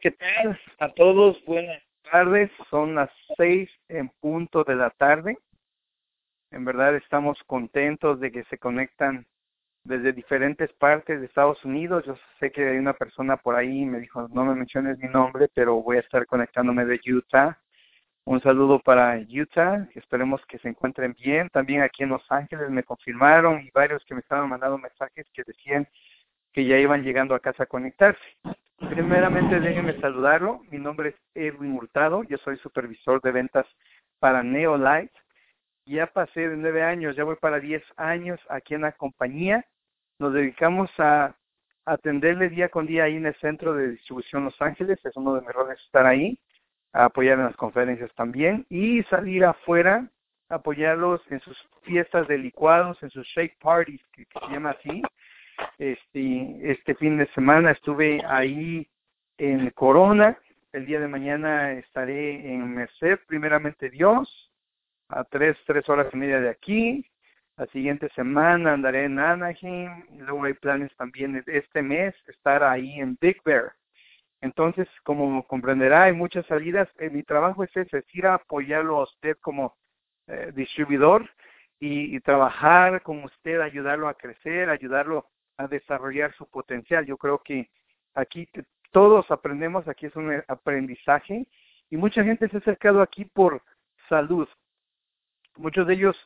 ¿qué 0.00 0.10
tal? 0.10 0.58
A 0.78 0.88
todos, 0.92 1.42
buenas 1.44 1.82
tardes. 2.10 2.50
Son 2.70 2.94
las 2.94 3.10
seis 3.36 3.70
en 3.88 4.08
punto 4.20 4.64
de 4.64 4.76
la 4.76 4.90
tarde. 4.90 5.38
En 6.50 6.64
verdad 6.64 6.96
estamos 6.96 7.38
contentos 7.46 8.20
de 8.20 8.32
que 8.32 8.44
se 8.44 8.58
conectan 8.58 9.26
desde 9.84 10.12
diferentes 10.12 10.72
partes 10.74 11.20
de 11.20 11.26
Estados 11.26 11.64
Unidos. 11.64 12.04
Yo 12.06 12.16
sé 12.40 12.50
que 12.50 12.66
hay 12.66 12.78
una 12.78 12.94
persona 12.94 13.36
por 13.36 13.54
ahí, 13.54 13.84
me 13.84 14.00
dijo, 14.00 14.28
no 14.28 14.44
me 14.44 14.54
menciones 14.54 14.98
mi 14.98 15.08
nombre, 15.08 15.48
pero 15.54 15.82
voy 15.82 15.98
a 15.98 16.00
estar 16.00 16.26
conectándome 16.26 16.84
de 16.84 17.00
Utah. 17.06 17.58
Un 18.24 18.40
saludo 18.40 18.78
para 18.78 19.18
Utah, 19.18 19.86
esperemos 19.94 20.44
que 20.46 20.58
se 20.58 20.68
encuentren 20.68 21.14
bien. 21.22 21.50
También 21.50 21.82
aquí 21.82 22.04
en 22.04 22.08
Los 22.08 22.24
Ángeles 22.30 22.70
me 22.70 22.84
confirmaron 22.84 23.60
y 23.60 23.70
varios 23.70 24.04
que 24.04 24.14
me 24.14 24.20
estaban 24.20 24.48
mandando 24.48 24.78
mensajes 24.78 25.26
que 25.32 25.42
decían 25.44 25.86
que 26.52 26.64
ya 26.64 26.78
iban 26.78 27.02
llegando 27.02 27.34
a 27.34 27.40
casa 27.40 27.64
a 27.64 27.66
conectarse. 27.66 28.22
Primeramente, 28.90 29.60
déjenme 29.60 29.98
saludarlo. 30.00 30.62
Mi 30.70 30.78
nombre 30.78 31.10
es 31.10 31.14
Edwin 31.34 31.72
Hurtado. 31.72 32.22
Yo 32.24 32.38
soy 32.38 32.56
supervisor 32.58 33.20
de 33.22 33.32
ventas 33.32 33.66
para 34.18 34.42
Neolight. 34.42 35.10
Ya 35.86 36.06
pasé 36.06 36.48
de 36.48 36.56
nueve 36.56 36.82
años, 36.82 37.16
ya 37.16 37.24
voy 37.24 37.36
para 37.36 37.60
diez 37.60 37.82
años 37.96 38.40
aquí 38.48 38.74
en 38.74 38.82
la 38.82 38.92
compañía. 38.92 39.64
Nos 40.18 40.32
dedicamos 40.32 40.90
a 40.98 41.34
atenderle 41.84 42.48
día 42.48 42.68
con 42.68 42.86
día 42.86 43.04
ahí 43.04 43.16
en 43.16 43.26
el 43.26 43.34
centro 43.36 43.74
de 43.74 43.90
distribución 43.90 44.44
Los 44.44 44.60
Ángeles. 44.60 44.98
Es 45.04 45.16
uno 45.16 45.34
de 45.34 45.42
mis 45.42 45.52
roles 45.52 45.78
estar 45.84 46.06
ahí, 46.06 46.38
a 46.92 47.06
apoyar 47.06 47.38
en 47.38 47.46
las 47.46 47.56
conferencias 47.56 48.12
también 48.14 48.66
y 48.70 49.02
salir 49.04 49.44
afuera, 49.44 50.08
apoyarlos 50.48 51.20
en 51.30 51.40
sus 51.40 51.56
fiestas 51.82 52.26
de 52.28 52.38
licuados, 52.38 53.02
en 53.02 53.10
sus 53.10 53.26
shake 53.26 53.58
parties, 53.60 54.00
que 54.12 54.24
se 54.24 54.52
llama 54.52 54.70
así 54.70 55.02
este, 55.78 56.70
este 56.70 56.94
fin 56.94 57.18
de 57.18 57.26
semana 57.28 57.72
estuve 57.72 58.20
ahí 58.26 58.88
en 59.38 59.70
Corona. 59.70 60.38
El 60.72 60.86
día 60.86 61.00
de 61.00 61.08
mañana 61.08 61.72
estaré 61.72 62.52
en 62.52 62.74
Merced, 62.74 63.18
primeramente 63.26 63.90
Dios, 63.90 64.50
a 65.08 65.24
tres, 65.24 65.56
tres 65.66 65.88
horas 65.88 66.08
y 66.12 66.16
media 66.16 66.40
de 66.40 66.50
aquí. 66.50 67.06
La 67.56 67.66
siguiente 67.66 68.08
semana 68.16 68.72
andaré 68.72 69.04
en 69.04 69.18
Anaheim. 69.18 70.04
Luego 70.18 70.44
hay 70.44 70.54
planes 70.54 70.94
también 70.96 71.44
este 71.46 71.82
mes 71.82 72.14
estar 72.26 72.64
ahí 72.64 72.98
en 72.98 73.16
Big 73.20 73.40
Bear. 73.44 73.72
Entonces, 74.40 74.88
como 75.04 75.46
comprenderá, 75.46 76.04
hay 76.04 76.12
muchas 76.12 76.44
salidas. 76.46 76.88
Eh, 76.98 77.08
mi 77.10 77.22
trabajo 77.22 77.64
es 77.64 77.74
ese, 77.76 77.98
es 77.98 78.14
ir 78.14 78.26
a 78.26 78.34
apoyarlo 78.34 78.98
a 78.98 79.04
usted 79.04 79.36
como 79.40 79.76
eh, 80.26 80.52
distribuidor 80.54 81.30
y, 81.80 82.20
trabajar 82.20 83.02
con 83.02 83.24
usted, 83.24 83.60
ayudarlo 83.60 84.08
a 84.08 84.14
crecer, 84.14 84.70
ayudarlo 84.70 85.26
a 85.56 85.66
desarrollar 85.66 86.34
su 86.34 86.46
potencial. 86.46 87.06
Yo 87.06 87.16
creo 87.16 87.38
que 87.38 87.70
aquí 88.14 88.48
todos 88.92 89.30
aprendemos, 89.30 89.86
aquí 89.88 90.06
es 90.06 90.16
un 90.16 90.42
aprendizaje 90.48 91.46
y 91.90 91.96
mucha 91.96 92.24
gente 92.24 92.48
se 92.48 92.56
ha 92.56 92.60
acercado 92.60 93.02
aquí 93.02 93.24
por 93.24 93.62
salud. 94.08 94.48
Muchos 95.56 95.86
de 95.86 95.94
ellos 95.94 96.16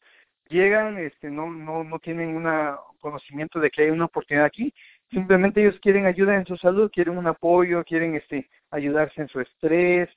llegan, 0.49 0.99
este, 0.99 1.31
no, 1.31 1.51
no, 1.51 1.85
no 1.85 1.99
tienen 1.99 2.37
un 2.37 2.77
conocimiento 3.01 3.61
de 3.61 3.71
que 3.71 3.83
hay 3.83 3.91
una 3.91 4.07
oportunidad 4.07 4.47
aquí, 4.47 4.73
simplemente 5.11 5.61
ellos 5.61 5.79
quieren 5.81 6.07
ayuda 6.07 6.37
en 6.37 6.47
su 6.47 6.57
salud, 6.57 6.91
quieren 6.91 7.19
un 7.19 7.27
apoyo, 7.27 7.85
quieren 7.85 8.15
este, 8.15 8.49
ayudarse 8.71 9.21
en 9.21 9.29
su 9.29 9.41
estrés, 9.41 10.09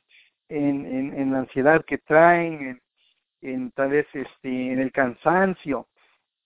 en 0.49 1.31
la 1.31 1.39
ansiedad 1.39 1.85
que 1.85 1.97
traen, 1.97 2.61
en, 2.61 2.81
en 3.41 3.71
tal 3.71 3.89
vez 3.91 4.07
este, 4.13 4.71
en 4.73 4.79
el 4.79 4.91
cansancio, 4.91 5.87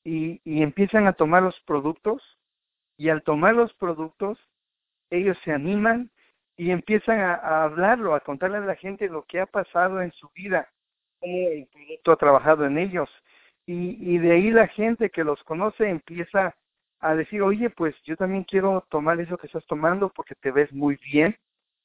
y, 0.03 0.39
y 0.43 0.61
empiezan 0.61 1.07
a 1.07 1.13
tomar 1.13 1.41
los 1.41 1.59
productos 1.61 2.21
y 2.97 3.09
al 3.09 3.23
tomar 3.23 3.55
los 3.55 3.73
productos, 3.73 4.39
ellos 5.09 5.37
se 5.43 5.51
animan 5.51 6.09
y 6.57 6.71
empiezan 6.71 7.19
a, 7.19 7.63
hablarlo, 7.63 8.15
a 8.15 8.21
contarle 8.21 8.57
a 8.57 8.61
la 8.61 8.75
gente 8.75 9.09
lo 9.09 9.23
que 9.23 9.39
ha 9.39 9.45
pasado 9.45 10.01
en 10.01 10.11
su 10.13 10.29
vida, 10.29 10.69
cómo 11.19 11.49
el 11.49 11.67
producto 11.67 12.11
ha 12.11 12.15
trabajado 12.15 12.65
en 12.65 12.77
ellos. 12.77 13.09
Y, 13.65 13.97
y 13.99 14.17
de 14.19 14.31
ahí 14.31 14.51
la 14.51 14.67
gente 14.67 15.09
que 15.09 15.23
los 15.23 15.43
conoce 15.43 15.89
empieza 15.89 16.55
a 16.99 17.15
decir, 17.15 17.41
oye, 17.41 17.69
pues 17.69 17.95
yo 18.03 18.15
también 18.15 18.43
quiero 18.43 18.85
tomar 18.89 19.19
eso 19.19 19.37
que 19.37 19.47
estás 19.47 19.65
tomando 19.67 20.09
porque 20.09 20.35
te 20.35 20.51
ves 20.51 20.71
muy 20.71 20.97
bien, 20.97 21.35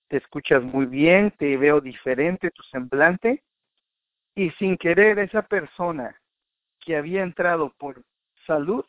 te 0.08 0.18
escuchas 0.18 0.62
muy 0.62 0.86
bien, 0.86 1.32
te 1.32 1.56
veo 1.56 1.80
diferente, 1.80 2.50
tu 2.50 2.62
semblante. 2.64 3.42
Y 4.34 4.50
sin 4.52 4.76
querer 4.76 5.18
esa 5.18 5.42
persona 5.42 6.20
que 6.78 6.96
había 6.96 7.22
entrado 7.22 7.74
por 7.78 8.02
salud 8.46 8.84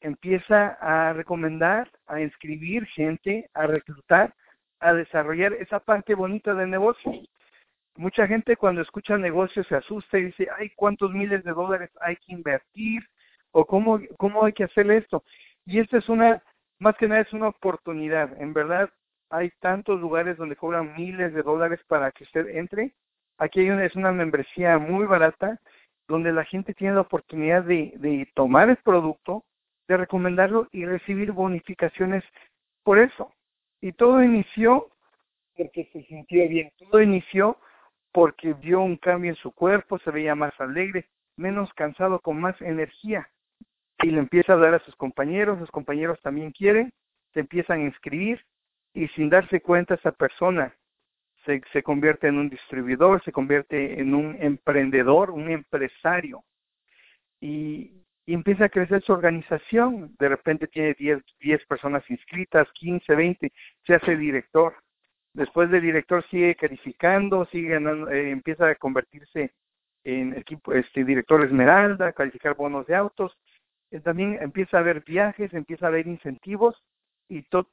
empieza 0.00 0.78
a 0.80 1.12
recomendar, 1.12 1.90
a 2.06 2.20
inscribir 2.20 2.86
gente, 2.86 3.50
a 3.54 3.66
reclutar, 3.66 4.34
a 4.80 4.92
desarrollar 4.94 5.52
esa 5.54 5.80
parte 5.80 6.14
bonita 6.14 6.54
del 6.54 6.70
negocio. 6.70 7.12
Mucha 7.96 8.26
gente 8.28 8.56
cuando 8.56 8.82
escucha 8.82 9.18
negocios 9.18 9.66
se 9.66 9.74
asusta 9.74 10.18
y 10.18 10.26
dice, 10.26 10.48
ay, 10.56 10.70
¿cuántos 10.76 11.10
miles 11.12 11.42
de 11.42 11.52
dólares 11.52 11.90
hay 12.00 12.16
que 12.16 12.32
invertir? 12.32 13.02
¿O 13.50 13.64
cómo, 13.64 14.00
cómo 14.18 14.44
hay 14.44 14.52
que 14.52 14.64
hacer 14.64 14.90
esto? 14.90 15.24
Y 15.64 15.80
esta 15.80 15.98
es 15.98 16.08
una, 16.08 16.42
más 16.78 16.96
que 16.96 17.08
nada 17.08 17.22
es 17.22 17.32
una 17.32 17.48
oportunidad. 17.48 18.40
En 18.40 18.52
verdad, 18.52 18.88
hay 19.30 19.50
tantos 19.60 20.00
lugares 20.00 20.36
donde 20.36 20.56
cobran 20.56 20.94
miles 20.96 21.34
de 21.34 21.42
dólares 21.42 21.80
para 21.88 22.12
que 22.12 22.24
usted 22.24 22.48
entre. 22.56 22.94
Aquí 23.38 23.60
hay 23.60 23.70
una, 23.70 23.84
es 23.84 23.96
una 23.96 24.12
membresía 24.12 24.78
muy 24.78 25.06
barata 25.06 25.58
donde 26.06 26.32
la 26.32 26.44
gente 26.44 26.74
tiene 26.74 26.94
la 26.94 27.02
oportunidad 27.02 27.64
de, 27.64 27.92
de 27.96 28.30
tomar 28.34 28.70
el 28.70 28.76
producto, 28.76 29.44
de 29.88 29.96
recomendarlo 29.96 30.68
y 30.70 30.84
recibir 30.84 31.32
bonificaciones 31.32 32.22
por 32.84 32.98
eso. 32.98 33.32
Y 33.80 33.92
todo 33.92 34.22
inició 34.22 34.88
porque 35.56 35.88
se 35.92 36.04
sintió 36.04 36.48
bien, 36.48 36.70
todo 36.78 37.02
inició 37.02 37.58
porque 38.12 38.52
vio 38.54 38.80
un 38.80 38.96
cambio 38.96 39.30
en 39.30 39.36
su 39.36 39.50
cuerpo, 39.52 39.98
se 39.98 40.10
veía 40.10 40.34
más 40.34 40.58
alegre, 40.60 41.08
menos 41.36 41.72
cansado, 41.74 42.20
con 42.20 42.40
más 42.40 42.60
energía. 42.60 43.28
Y 44.02 44.10
le 44.10 44.18
empieza 44.18 44.52
a 44.52 44.56
dar 44.56 44.74
a 44.74 44.84
sus 44.84 44.94
compañeros, 44.94 45.58
sus 45.58 45.70
compañeros 45.70 46.20
también 46.22 46.52
quieren, 46.52 46.92
se 47.32 47.40
empiezan 47.40 47.80
a 47.80 47.84
inscribir 47.84 48.44
y 48.94 49.08
sin 49.08 49.28
darse 49.28 49.60
cuenta 49.60 49.94
esa 49.94 50.12
persona 50.12 50.74
se, 51.44 51.60
se 51.72 51.82
convierte 51.82 52.28
en 52.28 52.38
un 52.38 52.48
distribuidor, 52.48 53.22
se 53.24 53.32
convierte 53.32 54.00
en 54.00 54.14
un 54.14 54.36
emprendedor, 54.40 55.30
un 55.30 55.50
empresario. 55.50 56.44
Y, 57.40 57.97
y 58.28 58.34
empieza 58.34 58.66
a 58.66 58.68
crecer 58.68 59.02
su 59.02 59.14
organización. 59.14 60.14
De 60.18 60.28
repente 60.28 60.66
tiene 60.66 60.92
10, 60.92 61.22
10 61.40 61.64
personas 61.64 62.04
inscritas, 62.10 62.68
15, 62.74 63.14
20, 63.14 63.50
se 63.86 63.94
hace 63.94 64.16
director. 64.18 64.74
Después 65.32 65.70
de 65.70 65.80
director 65.80 66.22
sigue 66.28 66.54
calificando, 66.54 67.46
sigue 67.46 67.74
eh, 67.76 68.30
empieza 68.30 68.68
a 68.68 68.74
convertirse 68.74 69.54
en 70.04 70.36
equipo, 70.36 70.74
este 70.74 71.04
director 71.04 71.42
esmeralda, 71.42 72.12
calificar 72.12 72.54
bonos 72.54 72.86
de 72.86 72.96
autos. 72.96 73.34
Eh, 73.90 74.00
también 74.00 74.36
empieza 74.42 74.76
a 74.76 74.80
haber 74.80 75.02
viajes, 75.04 75.54
empieza 75.54 75.86
a 75.86 75.88
haber 75.88 76.06
incentivos 76.06 76.76
y 77.30 77.44
todo 77.44 77.70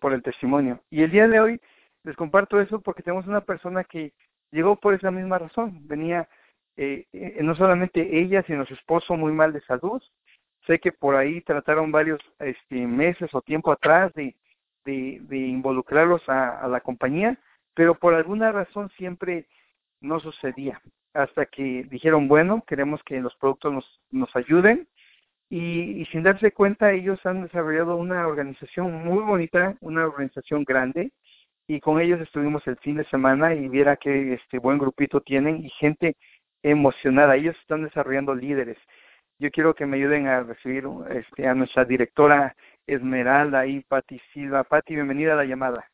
por 0.00 0.14
el 0.14 0.22
testimonio. 0.24 0.80
Y 0.90 1.04
el 1.04 1.12
día 1.12 1.28
de 1.28 1.38
hoy 1.38 1.60
les 2.02 2.16
comparto 2.16 2.60
eso 2.60 2.80
porque 2.80 3.04
tenemos 3.04 3.28
una 3.28 3.42
persona 3.42 3.84
que 3.84 4.12
llegó 4.50 4.80
por 4.80 4.94
esa 4.94 5.12
misma 5.12 5.38
razón. 5.38 5.86
Venía 5.86 6.28
eh, 6.76 7.06
eh, 7.12 7.38
no 7.42 7.54
solamente 7.56 8.20
ella, 8.20 8.42
sino 8.42 8.64
su 8.64 8.74
esposo 8.74 9.16
muy 9.16 9.32
mal 9.32 9.52
de 9.52 9.60
salud. 9.62 10.02
Sé 10.66 10.78
que 10.78 10.92
por 10.92 11.16
ahí 11.16 11.40
trataron 11.42 11.90
varios 11.90 12.20
este, 12.38 12.86
meses 12.86 13.30
o 13.34 13.42
tiempo 13.42 13.72
atrás 13.72 14.12
de, 14.14 14.36
de, 14.84 15.36
involucrarlos 15.36 16.22
a, 16.28 16.66
la 16.68 16.80
compañía, 16.80 17.38
pero 17.74 17.94
por 17.94 18.14
alguna 18.14 18.52
razón 18.52 18.90
siempre 18.96 19.46
no 20.00 20.20
sucedía. 20.20 20.80
Hasta 21.14 21.46
que 21.46 21.84
dijeron, 21.90 22.28
bueno, 22.28 22.62
queremos 22.66 23.02
que 23.04 23.20
los 23.20 23.34
productos 23.36 23.72
nos, 23.72 24.00
nos 24.10 24.34
ayuden. 24.36 24.86
Y, 25.48 26.00
y 26.00 26.06
sin 26.06 26.22
darse 26.22 26.52
cuenta, 26.52 26.92
ellos 26.92 27.18
han 27.26 27.42
desarrollado 27.42 27.96
una 27.96 28.26
organización 28.26 29.04
muy 29.04 29.24
bonita, 29.24 29.76
una 29.80 30.06
organización 30.06 30.62
grande, 30.64 31.10
y 31.70 31.80
con 31.80 32.00
ellos 32.00 32.20
estuvimos 32.20 32.66
el 32.66 32.76
fin 32.78 32.96
de 32.96 33.04
semana 33.04 33.54
y 33.54 33.68
viera 33.68 33.96
que 33.96 34.34
este 34.34 34.58
buen 34.58 34.76
grupito 34.76 35.20
tienen 35.20 35.64
y 35.64 35.70
gente 35.70 36.16
emocionada. 36.62 37.36
Ellos 37.36 37.56
están 37.60 37.84
desarrollando 37.84 38.34
líderes. 38.34 38.78
Yo 39.38 39.50
quiero 39.50 39.74
que 39.74 39.86
me 39.86 39.96
ayuden 39.96 40.26
a 40.26 40.42
recibir 40.42 40.84
este, 41.10 41.48
a 41.48 41.54
nuestra 41.54 41.84
directora 41.84 42.54
Esmeralda 42.86 43.66
y 43.66 43.80
Pati 43.82 44.20
Silva. 44.32 44.64
Pati, 44.64 44.94
bienvenida 44.94 45.32
a 45.32 45.36
la 45.36 45.44
llamada. 45.44 45.88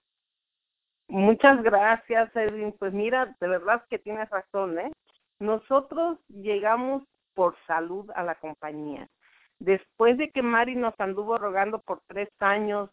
Muchas 1.08 1.62
gracias, 1.62 2.34
Edwin. 2.34 2.74
Pues 2.78 2.92
mira, 2.92 3.36
de 3.40 3.48
verdad 3.48 3.84
que 3.88 3.98
tienes 3.98 4.28
razón, 4.30 4.78
¿eh? 4.78 4.90
Nosotros 5.38 6.18
llegamos 6.28 7.04
por 7.34 7.54
salud 7.66 8.10
a 8.16 8.24
la 8.24 8.34
compañía. 8.34 9.06
Después 9.60 10.18
de 10.18 10.30
que 10.30 10.42
Mari 10.42 10.74
nos 10.74 10.98
anduvo 10.98 11.38
rogando 11.38 11.78
por 11.80 12.00
tres 12.08 12.28
años 12.40 12.90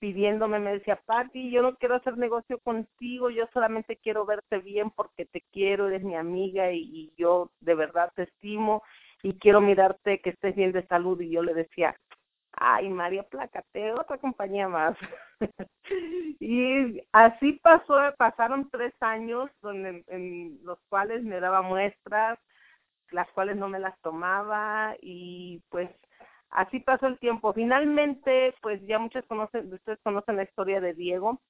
pidiéndome, 0.00 0.58
me 0.58 0.72
decía, 0.72 0.96
Patti, 1.06 1.50
yo 1.50 1.62
no 1.62 1.76
quiero 1.76 1.96
hacer 1.96 2.16
negocio 2.16 2.58
contigo, 2.60 3.30
yo 3.30 3.46
solamente 3.52 3.98
quiero 3.98 4.24
verte 4.26 4.58
bien 4.58 4.90
porque 4.90 5.26
te 5.26 5.42
quiero, 5.52 5.88
eres 5.88 6.02
mi 6.02 6.16
amiga 6.16 6.72
y, 6.72 7.12
yo 7.16 7.50
de 7.60 7.74
verdad 7.74 8.10
te 8.16 8.24
estimo 8.24 8.82
y 9.22 9.34
quiero 9.38 9.60
mirarte 9.60 10.20
que 10.20 10.30
estés 10.30 10.56
bien 10.56 10.72
de 10.72 10.86
salud. 10.86 11.20
Y 11.20 11.30
yo 11.30 11.42
le 11.42 11.54
decía, 11.54 11.94
ay, 12.52 12.88
María, 12.88 13.22
plácate, 13.24 13.92
otra 13.92 14.16
compañía 14.18 14.68
más. 14.68 14.96
y 16.40 17.02
así 17.12 17.52
pasó, 17.62 17.96
pasaron 18.16 18.70
tres 18.70 18.94
años 19.00 19.50
donde, 19.60 20.02
en 20.08 20.58
los 20.64 20.80
cuales 20.88 21.22
me 21.22 21.40
daba 21.40 21.60
muestras, 21.60 22.38
las 23.10 23.30
cuales 23.32 23.56
no 23.56 23.68
me 23.68 23.78
las 23.80 23.98
tomaba 24.00 24.96
y 25.02 25.62
pues 25.68 25.90
así 26.50 26.80
pasó 26.80 27.06
el 27.06 27.18
tiempo. 27.18 27.52
Finalmente, 27.52 28.54
pues 28.60 28.80
ya 28.86 28.98
muchos 28.98 29.24
conocen, 29.26 29.72
ustedes 29.72 29.98
conocen 30.02 30.36
la 30.36 30.44
historia 30.44 30.80
de 30.80 30.94
Diego, 30.94 31.40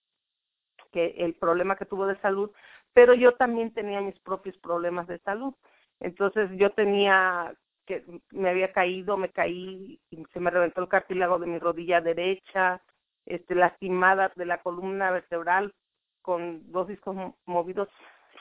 que 0.93 1.15
el 1.19 1.35
problema 1.35 1.77
que 1.77 1.87
tuvo 1.87 2.07
de 2.07 2.21
salud, 2.21 2.51
pero 2.93 3.15
yo 3.15 3.35
también 3.37 3.73
tenía 3.73 4.01
mis 4.01 4.19
propios 4.21 4.57
problemas 4.59 5.07
de 5.07 5.19
salud. 5.21 5.55
Entonces 6.01 6.51
yo 6.55 6.71
tenía 6.71 7.55
que 7.87 8.05
me 8.31 8.51
había 8.51 8.73
caído, 8.73 9.17
me 9.17 9.31
caí, 9.31 10.01
y 10.11 10.25
se 10.33 10.41
me 10.41 10.51
reventó 10.51 10.81
el 10.81 10.89
cartílago 10.89 11.39
de 11.39 11.47
mi 11.47 11.59
rodilla 11.59 12.01
derecha, 12.01 12.81
este 13.27 13.55
lastimada 13.55 14.33
de 14.37 14.47
la 14.47 14.63
columna 14.63 15.11
vertebral 15.11 15.75
con 16.23 16.71
dos 16.71 16.89
discos 16.89 17.17
movidos 17.47 17.89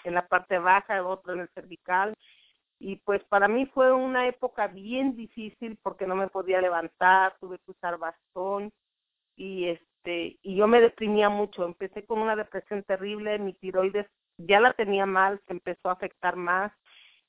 en 0.03 0.13
la 0.13 0.27
parte 0.27 0.59
baja, 0.59 1.03
otro 1.05 1.33
en 1.33 1.41
el 1.41 1.49
cervical, 1.49 2.13
y 2.79 2.95
pues 2.97 3.21
para 3.25 3.47
mí 3.49 3.65
fue 3.67 3.91
una 3.91 4.27
época 4.27 4.67
bien 4.67 5.15
difícil 5.15 5.77
porque 5.83 6.07
no 6.07 6.15
me 6.15 6.29
podía 6.29 6.61
levantar, 6.61 7.35
tuve 7.39 7.59
que 7.59 7.71
usar 7.71 7.97
bastón 7.97 8.71
y 9.35 9.67
este 9.67 10.39
y 10.41 10.55
yo 10.55 10.65
me 10.67 10.79
deprimía 10.79 11.29
mucho, 11.29 11.65
empecé 11.65 12.05
con 12.05 12.19
una 12.19 12.37
depresión 12.37 12.83
terrible, 12.83 13.37
mi 13.37 13.53
tiroides 13.53 14.07
ya 14.37 14.61
la 14.61 14.73
tenía 14.73 15.05
mal, 15.05 15.41
se 15.45 15.53
empezó 15.53 15.89
a 15.89 15.93
afectar 15.93 16.37
más 16.37 16.71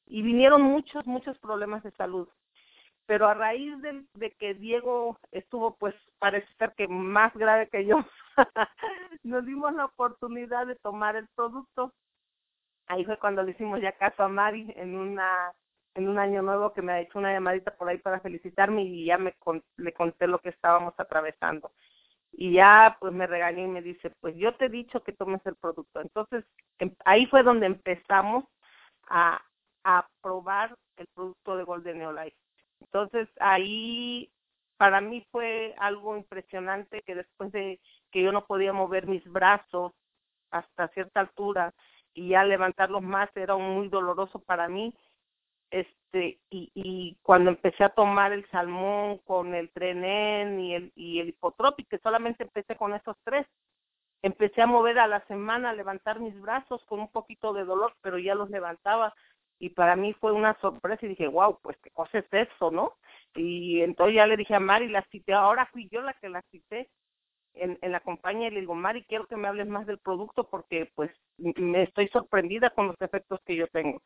y 0.06 0.22
vinieron 0.22 0.62
muchos 0.62 1.04
muchos 1.06 1.36
problemas 1.40 1.82
de 1.82 1.90
salud. 1.92 2.28
Pero 3.06 3.26
a 3.26 3.34
raíz 3.34 3.76
de, 3.82 4.04
de 4.14 4.30
que 4.32 4.54
Diego 4.54 5.18
estuvo 5.32 5.76
pues 5.76 5.96
parece 6.20 6.46
ser 6.58 6.74
que 6.76 6.86
más 6.86 7.34
grave 7.34 7.68
que 7.68 7.84
yo, 7.84 8.04
nos 9.24 9.44
dimos 9.44 9.74
la 9.74 9.86
oportunidad 9.86 10.68
de 10.68 10.76
tomar 10.76 11.16
el 11.16 11.26
producto 11.34 11.92
ahí 12.90 13.04
fue 13.04 13.18
cuando 13.18 13.42
le 13.42 13.52
hicimos 13.52 13.80
ya 13.80 13.92
caso 13.92 14.24
a 14.24 14.28
Mari 14.28 14.72
en 14.76 14.96
una 14.96 15.52
en 15.94 16.08
un 16.08 16.18
año 16.18 16.42
nuevo 16.42 16.72
que 16.72 16.82
me 16.82 16.92
ha 16.92 17.00
hecho 17.00 17.18
una 17.18 17.32
llamadita 17.32 17.76
por 17.76 17.88
ahí 17.88 17.98
para 17.98 18.20
felicitarme 18.20 18.82
y 18.82 19.06
ya 19.06 19.18
me 19.18 19.34
le 19.76 19.92
conté 19.92 20.26
lo 20.26 20.38
que 20.38 20.50
estábamos 20.50 20.94
atravesando. 20.98 21.72
Y 22.32 22.52
ya 22.52 22.96
pues 23.00 23.12
me 23.12 23.26
regañó 23.26 23.64
y 23.64 23.68
me 23.68 23.82
dice 23.82 24.12
pues 24.20 24.36
yo 24.36 24.54
te 24.56 24.66
he 24.66 24.68
dicho 24.68 25.02
que 25.02 25.12
tomes 25.12 25.44
el 25.46 25.56
producto 25.56 26.00
entonces 26.00 26.44
em, 26.78 26.94
ahí 27.04 27.26
fue 27.26 27.42
donde 27.42 27.66
empezamos 27.66 28.44
a 29.08 29.40
a 29.84 30.06
probar 30.20 30.76
el 30.96 31.06
producto 31.14 31.56
de 31.56 31.64
Golden 31.64 31.98
Neolife. 31.98 32.36
Entonces 32.80 33.28
ahí 33.40 34.30
para 34.76 35.00
mí 35.00 35.24
fue 35.30 35.74
algo 35.78 36.16
impresionante 36.16 37.02
que 37.02 37.14
después 37.14 37.52
de 37.52 37.80
que 38.10 38.22
yo 38.22 38.32
no 38.32 38.46
podía 38.46 38.72
mover 38.72 39.06
mis 39.06 39.24
brazos 39.24 39.92
hasta 40.50 40.88
cierta 40.88 41.20
altura 41.20 41.72
y 42.14 42.28
ya 42.30 42.44
levantarlos 42.44 43.02
más 43.02 43.28
era 43.36 43.56
muy 43.56 43.88
doloroso 43.88 44.38
para 44.40 44.68
mí 44.68 44.94
este 45.70 46.40
y, 46.50 46.70
y 46.74 47.16
cuando 47.22 47.50
empecé 47.50 47.84
a 47.84 47.90
tomar 47.90 48.32
el 48.32 48.48
salmón 48.50 49.18
con 49.18 49.54
el 49.54 49.70
trenen 49.70 50.58
y 50.60 50.74
el 50.74 50.92
y 50.96 51.20
el 51.20 51.28
hipotropic 51.28 51.88
que 51.88 51.98
solamente 51.98 52.42
empecé 52.42 52.76
con 52.76 52.92
esos 52.94 53.16
tres 53.24 53.46
empecé 54.22 54.62
a 54.62 54.66
mover 54.66 54.98
a 54.98 55.06
la 55.06 55.24
semana 55.26 55.70
a 55.70 55.74
levantar 55.74 56.20
mis 56.20 56.38
brazos 56.40 56.84
con 56.86 57.00
un 57.00 57.08
poquito 57.08 57.52
de 57.52 57.64
dolor 57.64 57.94
pero 58.02 58.18
ya 58.18 58.34
los 58.34 58.50
levantaba 58.50 59.14
y 59.60 59.70
para 59.70 59.94
mí 59.94 60.12
fue 60.14 60.32
una 60.32 60.58
sorpresa 60.60 61.06
y 61.06 61.10
dije 61.10 61.28
wow 61.28 61.58
pues 61.62 61.76
qué 61.82 61.90
cosa 61.90 62.18
es 62.18 62.26
eso 62.32 62.70
no 62.72 62.94
y 63.34 63.80
entonces 63.82 64.16
ya 64.16 64.26
le 64.26 64.36
dije 64.36 64.54
a 64.54 64.60
Mari 64.60 64.88
la 64.88 65.02
cité 65.10 65.32
ahora 65.32 65.66
fui 65.66 65.88
yo 65.90 66.00
la 66.00 66.14
que 66.14 66.28
la 66.28 66.42
cité 66.50 66.90
en, 67.54 67.78
en 67.82 67.92
la 67.92 68.00
compañía 68.00 68.48
y 68.48 68.52
le 68.52 68.60
digo, 68.60 68.74
Mari, 68.74 69.04
quiero 69.04 69.26
que 69.26 69.36
me 69.36 69.48
hables 69.48 69.68
más 69.68 69.86
del 69.86 69.98
producto 69.98 70.48
porque 70.48 70.90
pues 70.94 71.10
me 71.38 71.82
estoy 71.82 72.08
sorprendida 72.08 72.70
con 72.70 72.86
los 72.86 73.00
efectos 73.00 73.40
que 73.44 73.56
yo 73.56 73.66
tengo. 73.68 74.00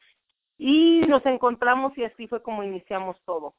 Y 0.56 1.00
nos 1.08 1.24
encontramos 1.26 1.96
y 1.98 2.04
así 2.04 2.26
fue 2.28 2.42
como 2.42 2.62
iniciamos 2.62 3.16
todo. 3.24 3.54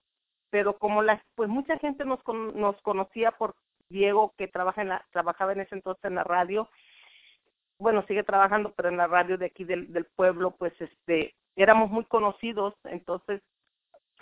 Pero 0.50 0.78
como 0.78 1.02
las, 1.02 1.22
pues 1.36 1.50
mucha 1.50 1.78
gente 1.78 2.06
nos, 2.06 2.20
nos 2.56 2.80
conocía 2.82 3.32
por 3.32 3.56
Diego 3.90 4.34
que 4.38 4.48
trabaja 4.48 4.82
en 4.82 4.90
la, 4.90 5.06
trabajaba 5.12 5.54
en 5.54 5.62
ese 5.62 5.76
entonces 5.76 6.04
en 6.06 6.16
la 6.16 6.24
radio, 6.24 6.70
bueno, 7.78 8.06
sigue 8.08 8.24
trabajando, 8.24 8.74
pero 8.76 8.90
en 8.90 8.98
la 8.98 9.08
radio 9.08 9.38
de 9.38 9.48
aquí 9.48 9.64
del, 9.66 9.92
del 9.92 10.06
pueblo, 10.06 10.52
pues 10.58 10.74
este, 10.80 11.36
éramos 11.56 11.92
muy 11.92 12.06
conocidos, 12.06 12.74
entonces 12.86 13.42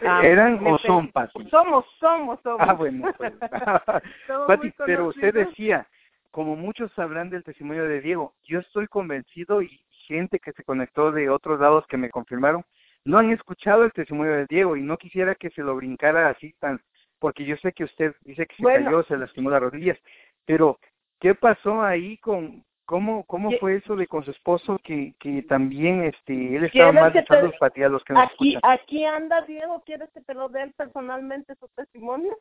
Ah, 0.06 0.22
¿Eran 0.24 0.66
o 0.66 0.78
son, 0.80 1.10
Pati? 1.10 1.50
Somos, 1.50 1.86
somos, 2.00 2.40
somos. 2.42 2.68
Ah, 2.68 2.74
bueno. 2.74 3.12
Pues. 3.18 3.34
Pati, 4.48 4.74
pero 4.86 5.08
usted 5.08 5.34
decía, 5.34 5.88
como 6.32 6.56
muchos 6.56 6.98
hablan 6.98 7.30
del 7.30 7.44
testimonio 7.44 7.88
de 7.88 8.02
Diego, 8.02 8.34
yo 8.44 8.60
estoy 8.60 8.88
convencido 8.88 9.62
y 9.62 9.80
gente 10.08 10.40
que 10.40 10.52
se 10.54 10.64
conectó 10.64 11.12
de 11.12 11.30
otros 11.30 11.60
lados 11.60 11.86
que 11.88 11.98
me 11.98 12.10
confirmaron, 12.10 12.64
no 13.06 13.18
han 13.18 13.32
escuchado 13.32 13.84
el 13.84 13.92
testimonio 13.92 14.34
de 14.34 14.46
Diego 14.48 14.76
y 14.76 14.82
no 14.82 14.98
quisiera 14.98 15.36
que 15.36 15.50
se 15.52 15.62
lo 15.62 15.76
brincara 15.76 16.30
así 16.30 16.54
tan, 16.60 16.82
porque 17.20 17.46
yo 17.46 17.56
sé 17.58 17.74
que 17.74 17.84
usted 17.84 18.16
dice 18.22 18.46
que 18.46 18.56
se 18.56 18.64
cayó, 18.64 19.04
se 19.04 19.18
lastimó 19.18 19.50
las 19.50 19.62
rodillas, 19.62 19.98
pero 20.46 20.80
¿qué 21.20 21.36
pasó 21.36 21.84
ahí 21.84 22.18
con, 22.18 22.64
¿Cómo, 22.86 23.24
cómo 23.26 23.50
fue 23.60 23.78
eso 23.78 23.96
de 23.96 24.08
con 24.08 24.26
su 24.26 24.32
esposo 24.32 24.78
que, 24.84 25.16
que 25.20 25.42
también 25.44 26.04
este 26.04 26.58
él 26.58 26.66
estaba 26.66 26.92
más 26.92 27.14
de 27.14 27.26
salud 27.26 27.54
para 27.58 27.88
los 27.88 28.04
que 28.04 28.14
nos 28.14 28.24
aquí, 28.24 28.58
Aquí 28.62 29.06
anda 29.06 29.42
Diego, 29.44 29.82
¿quieres 29.86 30.10
que 30.12 30.20
te 30.22 30.34
lo 30.34 30.50
dé 30.50 30.68
personalmente 30.76 31.56
su 31.56 31.70
testimonio? 31.70 32.38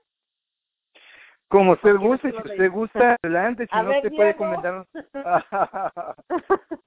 Como 1.47 1.73
usted 1.73 1.97
guste, 1.97 2.33
si 2.33 2.37
usted 2.37 2.71
gusta, 2.71 3.17
adelante, 3.23 3.69
si 3.71 3.77
no, 3.77 3.93
se 4.01 4.11
puede 4.11 4.35
comentar. 4.35 4.87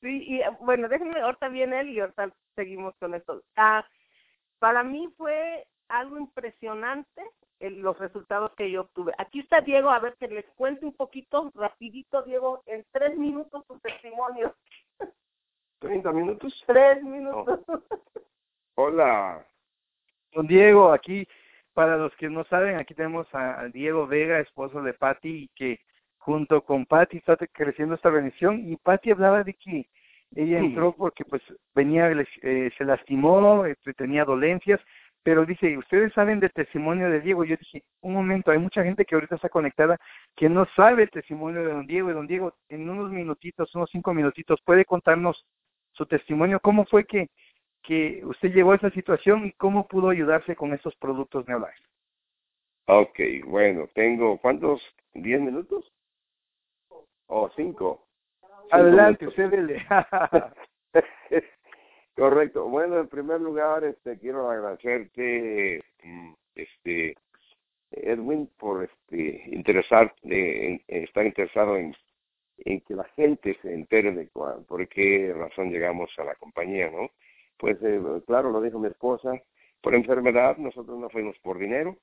sí, 0.00 0.24
y 0.26 0.40
bueno, 0.60 0.88
déjenme, 0.88 1.20
ahorita 1.20 1.48
viene 1.48 1.80
él 1.80 1.90
y 1.90 2.00
ahorita 2.00 2.30
seguimos 2.56 2.96
con 2.98 3.14
esto. 3.14 3.42
Ah, 3.56 3.86
para 4.58 4.82
mí 4.82 5.12
fue 5.16 5.66
algo 5.88 6.18
impresionante 6.18 7.22
los 7.60 7.98
resultados 7.98 8.52
que 8.56 8.70
yo 8.70 8.82
obtuve. 8.82 9.12
Aquí 9.18 9.40
está 9.40 9.60
Diego, 9.60 9.90
a 9.90 9.98
ver 9.98 10.16
que 10.18 10.28
les 10.28 10.46
cuente 10.56 10.86
un 10.86 10.94
poquito, 10.94 11.50
rapidito, 11.54 12.22
Diego, 12.22 12.62
en 12.66 12.84
tres 12.90 13.16
minutos 13.18 13.64
su 13.66 13.78
testimonio. 13.80 14.54
¿30 15.80 16.14
minutos? 16.14 16.64
Tres 16.66 17.02
minutos. 17.02 17.60
Hola. 18.76 19.46
Don 20.32 20.46
Diego, 20.46 20.92
aquí, 20.92 21.26
para 21.74 21.96
los 21.96 22.14
que 22.16 22.28
no 22.28 22.44
saben, 22.44 22.76
aquí 22.76 22.94
tenemos 22.94 23.26
a, 23.32 23.64
Diego 23.68 24.06
Vega, 24.06 24.40
esposo 24.40 24.82
de 24.82 24.94
Patti, 24.94 25.44
y 25.44 25.48
que 25.48 25.80
junto 26.18 26.62
con 26.62 26.86
Patti 26.86 27.18
está 27.18 27.36
creciendo 27.52 27.94
esta 27.94 28.10
bendición, 28.10 28.70
y 28.70 28.76
Patti 28.76 29.10
hablaba 29.10 29.42
de 29.42 29.54
que 29.54 29.88
ella 30.36 30.58
entró 30.58 30.92
porque 30.92 31.24
pues 31.24 31.42
venía, 31.74 32.10
eh, 32.42 32.70
se 32.76 32.84
lastimó, 32.84 33.64
este, 33.66 33.94
tenía 33.94 34.24
dolencias, 34.24 34.80
pero 35.22 35.44
dice, 35.44 35.76
ustedes 35.76 36.12
saben 36.14 36.40
del 36.40 36.52
testimonio 36.52 37.10
de 37.10 37.20
Diego. 37.20 37.44
Yo 37.44 37.56
dije, 37.56 37.82
un 38.00 38.14
momento, 38.14 38.50
hay 38.50 38.58
mucha 38.58 38.82
gente 38.82 39.04
que 39.04 39.14
ahorita 39.14 39.34
está 39.34 39.48
conectada 39.48 39.98
que 40.34 40.48
no 40.48 40.66
sabe 40.74 41.02
el 41.02 41.10
testimonio 41.10 41.62
de 41.62 41.72
don 41.72 41.86
Diego. 41.86 42.10
Y 42.10 42.14
don 42.14 42.26
Diego, 42.26 42.54
en 42.68 42.88
unos 42.88 43.10
minutitos, 43.10 43.74
unos 43.74 43.90
cinco 43.90 44.14
minutitos, 44.14 44.60
puede 44.64 44.84
contarnos 44.84 45.44
su 45.92 46.06
testimonio. 46.06 46.60
¿Cómo 46.60 46.86
fue 46.86 47.04
que, 47.04 47.28
que 47.82 48.22
usted 48.24 48.52
llegó 48.52 48.72
a 48.72 48.76
esa 48.76 48.90
situación 48.90 49.46
y 49.46 49.52
cómo 49.52 49.86
pudo 49.88 50.08
ayudarse 50.08 50.56
con 50.56 50.72
estos 50.72 50.96
productos 50.96 51.46
Neolife? 51.46 51.84
Ok, 52.86 53.20
bueno, 53.46 53.88
tengo, 53.94 54.38
¿cuántos? 54.38 54.82
¿Diez 55.12 55.40
minutos? 55.40 55.92
¿O 57.26 57.50
cinco? 57.54 58.06
Adelante, 58.70 59.26
usted 59.26 59.50
dele. 59.50 59.86
Correcto. 62.20 62.68
Bueno, 62.68 62.98
en 62.98 63.08
primer 63.08 63.40
lugar, 63.40 63.82
este, 63.82 64.18
quiero 64.18 64.50
agradecerte, 64.50 65.82
mm, 66.04 66.32
este, 66.54 67.16
Edwin, 67.92 68.46
por 68.58 68.84
este, 68.84 69.42
interesar, 69.46 70.14
estar 70.22 71.24
interesado 71.24 71.78
en, 71.78 71.96
que 72.62 72.94
la 72.94 73.04
gente 73.16 73.56
se 73.62 73.72
entere 73.72 74.12
de 74.12 74.26
por 74.26 74.86
qué 74.88 75.32
razón 75.34 75.70
llegamos 75.70 76.10
a 76.18 76.24
la 76.24 76.34
compañía, 76.34 76.90
¿no? 76.90 77.08
Pues, 77.56 77.78
eh, 77.82 77.98
claro, 78.26 78.50
lo 78.50 78.60
dijo 78.60 78.78
mi 78.78 78.88
esposa, 78.88 79.32
por 79.80 79.94
enfermedad, 79.94 80.58
nosotros 80.58 80.98
no 80.98 81.08
fuimos 81.08 81.38
por 81.38 81.58
dinero. 81.58 81.96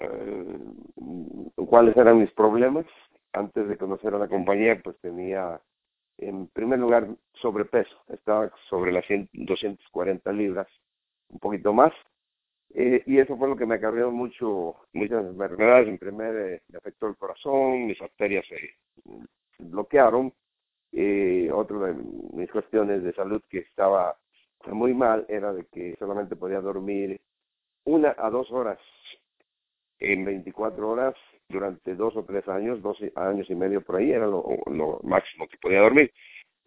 Eh, 0.00 0.58
¿Cuáles 1.54 1.96
eran 1.96 2.18
mis 2.18 2.30
problemas? 2.32 2.84
Antes 3.32 3.66
de 3.68 3.78
conocer 3.78 4.12
a 4.12 4.18
la 4.18 4.28
compañía, 4.28 4.78
pues 4.84 4.98
tenía 5.00 5.58
en 6.18 6.48
primer 6.48 6.78
lugar, 6.78 7.08
sobrepeso. 7.34 7.96
Estaba 8.08 8.50
sobre 8.68 8.92
las 8.92 9.04
100, 9.06 9.30
240 9.32 10.32
libras, 10.32 10.66
un 11.28 11.38
poquito 11.38 11.72
más. 11.72 11.92
Eh, 12.74 13.02
y 13.06 13.18
eso 13.18 13.36
fue 13.36 13.48
lo 13.48 13.56
que 13.56 13.66
me 13.66 13.76
acarreó 13.76 14.10
mucho, 14.10 14.76
muchas 14.92 15.24
enfermedades. 15.24 15.88
En 15.88 15.98
primer, 15.98 16.36
eh, 16.36 16.62
me 16.68 16.78
afectó 16.78 17.06
el 17.06 17.16
corazón, 17.16 17.86
mis 17.86 18.00
arterias 18.00 18.46
se 18.46 18.74
bloquearon. 19.58 20.32
Eh, 20.92 21.50
otra 21.52 21.78
de 21.78 21.94
mis 22.32 22.50
cuestiones 22.50 23.02
de 23.02 23.12
salud 23.12 23.42
que 23.48 23.58
estaba 23.58 24.16
muy 24.66 24.94
mal 24.94 25.26
era 25.28 25.52
de 25.52 25.64
que 25.66 25.96
solamente 25.98 26.36
podía 26.36 26.60
dormir 26.60 27.20
una 27.84 28.14
a 28.18 28.30
dos 28.30 28.50
horas 28.50 28.78
en 29.98 30.24
24 30.24 30.88
horas 30.88 31.14
durante 31.48 31.94
dos 31.94 32.16
o 32.16 32.24
tres 32.24 32.46
años, 32.48 32.82
dos 32.82 32.98
años 33.14 33.48
y 33.48 33.54
medio 33.54 33.82
por 33.82 33.96
ahí, 33.96 34.12
era 34.12 34.26
lo, 34.26 34.44
lo 34.66 35.00
máximo 35.02 35.46
que 35.48 35.58
podía 35.58 35.80
dormir. 35.80 36.12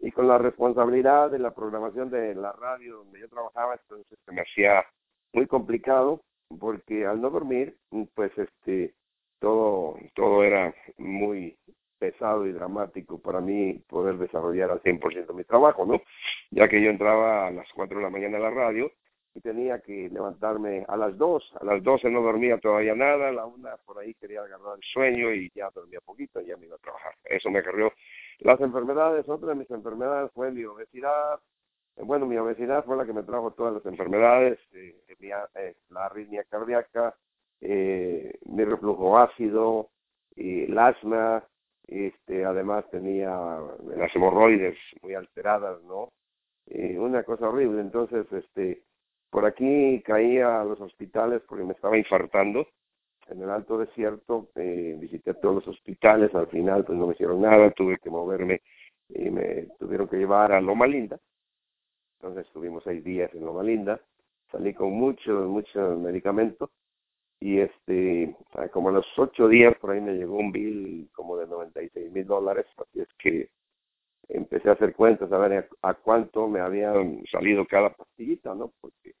Y 0.00 0.10
con 0.12 0.28
la 0.28 0.38
responsabilidad 0.38 1.30
de 1.30 1.38
la 1.38 1.54
programación 1.54 2.10
de 2.10 2.34
la 2.34 2.52
radio 2.52 2.98
donde 2.98 3.20
yo 3.20 3.28
trabajaba, 3.28 3.74
entonces 3.74 4.18
se 4.24 4.32
me 4.32 4.40
hacía 4.40 4.84
muy 5.32 5.46
complicado 5.46 6.22
porque 6.58 7.06
al 7.06 7.20
no 7.20 7.30
dormir, 7.30 7.76
pues 8.14 8.32
este, 8.36 8.94
todo, 9.38 9.96
todo 10.14 10.42
era 10.42 10.74
muy 10.98 11.56
pesado 11.98 12.46
y 12.46 12.52
dramático 12.52 13.20
para 13.20 13.40
mí 13.40 13.74
poder 13.86 14.16
desarrollar 14.16 14.70
al 14.70 14.82
100% 14.82 15.34
mi 15.34 15.44
trabajo, 15.44 15.84
¿no? 15.84 16.00
Ya 16.50 16.66
que 16.68 16.82
yo 16.82 16.90
entraba 16.90 17.46
a 17.46 17.50
las 17.50 17.70
4 17.74 17.98
de 17.98 18.02
la 18.02 18.10
mañana 18.10 18.38
a 18.38 18.40
la 18.40 18.50
radio 18.50 18.90
y 19.34 19.40
tenía 19.40 19.80
que 19.80 20.08
levantarme 20.08 20.84
a 20.88 20.96
las 20.96 21.16
2, 21.16 21.54
a 21.60 21.64
las 21.64 21.82
12 21.82 22.10
no 22.10 22.22
dormía 22.22 22.58
todavía 22.58 22.94
nada, 22.94 23.30
la 23.30 23.46
una 23.46 23.76
por 23.78 23.98
ahí 23.98 24.14
quería 24.14 24.42
agarrar 24.42 24.76
el 24.76 24.82
sueño 24.92 25.32
y 25.32 25.50
ya 25.54 25.70
dormía 25.70 26.00
poquito 26.00 26.40
y 26.40 26.46
ya 26.46 26.56
me 26.56 26.66
iba 26.66 26.76
a 26.76 26.78
trabajar. 26.78 27.14
Eso 27.24 27.50
me 27.50 27.60
acarrió 27.60 27.92
las 28.40 28.60
enfermedades, 28.60 29.28
otra 29.28 29.50
de 29.50 29.54
mis 29.56 29.70
enfermedades 29.70 30.32
fue 30.32 30.50
mi 30.50 30.64
obesidad, 30.64 31.40
bueno, 31.96 32.26
mi 32.26 32.36
obesidad 32.36 32.84
fue 32.84 32.96
la 32.96 33.04
que 33.04 33.12
me 33.12 33.22
trajo 33.22 33.52
todas 33.52 33.74
las 33.74 33.86
enfermedades, 33.86 34.58
eh, 34.72 34.96
eh, 35.08 35.74
la 35.90 36.06
arritmia 36.06 36.44
cardíaca, 36.44 37.14
eh, 37.60 38.38
mi 38.46 38.64
reflujo 38.64 39.18
ácido, 39.18 39.90
el 40.36 40.78
asma, 40.78 41.44
este, 41.86 42.44
además 42.44 42.88
tenía 42.90 43.58
las 43.96 44.14
hemorroides 44.14 44.78
muy 45.02 45.14
alteradas, 45.14 45.82
¿no? 45.82 46.10
una 46.98 47.24
cosa 47.24 47.48
horrible. 47.48 47.80
Entonces, 47.80 48.26
este, 48.32 48.84
por 49.30 49.46
aquí 49.46 50.02
caía 50.02 50.60
a 50.60 50.64
los 50.64 50.80
hospitales 50.80 51.42
porque 51.48 51.64
me 51.64 51.72
estaba 51.72 51.96
infartando. 51.96 52.66
En 53.28 53.42
el 53.42 53.50
Alto 53.50 53.78
Desierto 53.78 54.48
eh, 54.56 54.96
visité 54.98 55.34
todos 55.34 55.56
los 55.56 55.68
hospitales, 55.68 56.34
al 56.34 56.48
final 56.48 56.84
pues 56.84 56.98
no 56.98 57.06
me 57.06 57.14
hicieron 57.14 57.40
nada, 57.40 57.70
tuve 57.70 57.98
que 57.98 58.10
moverme 58.10 58.60
y 59.08 59.30
me 59.30 59.68
tuvieron 59.78 60.08
que 60.08 60.16
llevar 60.16 60.52
a 60.52 60.60
Loma 60.60 60.86
Linda. 60.86 61.18
Entonces 62.18 62.46
estuvimos 62.46 62.82
seis 62.84 63.04
días 63.04 63.32
en 63.34 63.44
Loma 63.44 63.62
Linda, 63.62 64.00
salí 64.50 64.74
con 64.74 64.90
mucho, 64.92 65.32
mucho 65.48 65.96
medicamento 65.96 66.70
y 67.38 67.60
este, 67.60 68.36
como 68.72 68.90
a 68.90 68.92
los 68.92 69.06
ocho 69.16 69.48
días 69.48 69.74
por 69.80 69.92
ahí 69.92 70.00
me 70.00 70.14
llegó 70.14 70.36
un 70.36 70.52
bill 70.52 71.08
como 71.12 71.36
de 71.36 71.46
96 71.46 72.12
mil 72.12 72.26
dólares, 72.26 72.66
así 72.76 73.00
es 73.00 73.08
que 73.18 73.48
empecé 74.28 74.68
a 74.68 74.72
hacer 74.72 74.94
cuentas 74.94 75.32
a 75.32 75.38
ver 75.38 75.68
a, 75.82 75.94
cuánto 75.94 76.48
me 76.48 76.60
habían 76.60 77.24
salido 77.30 77.66
cada 77.66 77.90
pastillita, 77.94 78.54
¿no? 78.54 78.72
Porque 78.80 79.14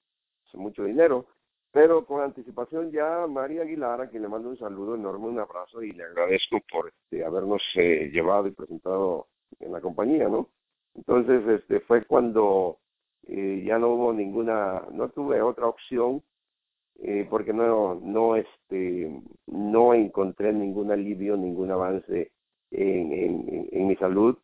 mucho 0.58 0.84
dinero. 0.84 1.26
Pero 1.72 2.04
con 2.04 2.20
anticipación 2.20 2.90
ya 2.90 3.26
María 3.28 3.62
Aguilar, 3.62 4.00
a 4.00 4.08
quien 4.08 4.22
le 4.22 4.28
mando 4.28 4.48
un 4.48 4.58
saludo 4.58 4.96
enorme, 4.96 5.26
un 5.26 5.38
abrazo 5.38 5.82
y 5.82 5.92
le 5.92 6.02
agradezco 6.02 6.60
por 6.70 6.88
este, 6.88 7.24
habernos 7.24 7.62
eh, 7.76 8.10
llevado 8.12 8.48
y 8.48 8.50
presentado 8.50 9.28
en 9.60 9.72
la 9.72 9.80
compañía, 9.80 10.28
¿no? 10.28 10.48
Entonces, 10.94 11.46
este 11.46 11.80
fue 11.80 12.04
cuando 12.04 12.78
eh, 13.28 13.62
ya 13.64 13.78
no 13.78 13.90
hubo 13.90 14.12
ninguna, 14.12 14.82
no 14.90 15.10
tuve 15.10 15.40
otra 15.42 15.68
opción 15.68 16.22
eh, 17.02 17.26
porque 17.30 17.52
no, 17.52 17.94
no, 17.94 18.34
este, 18.34 19.22
no 19.46 19.94
encontré 19.94 20.52
ningún 20.52 20.90
alivio, 20.90 21.36
ningún 21.36 21.70
avance 21.70 22.32
en, 22.72 23.68
en 23.70 23.86
mi 23.86 23.94
salud. 23.96 24.36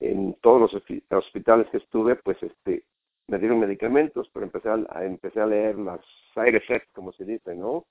En 0.00 0.34
todos 0.34 0.60
los 0.60 0.82
hospitales 1.10 1.68
que 1.70 1.78
estuve, 1.78 2.14
pues 2.16 2.40
este, 2.42 2.84
me 3.28 3.38
dieron 3.38 3.60
medicamentos, 3.60 4.28
pero 4.32 4.46
empecé 4.46 4.68
a, 4.68 5.04
empecé 5.04 5.40
a 5.40 5.46
leer 5.46 5.78
las 5.78 6.00
side 6.34 6.56
effects, 6.56 6.92
como 6.92 7.12
se 7.12 7.24
dice, 7.24 7.54
¿no? 7.54 7.86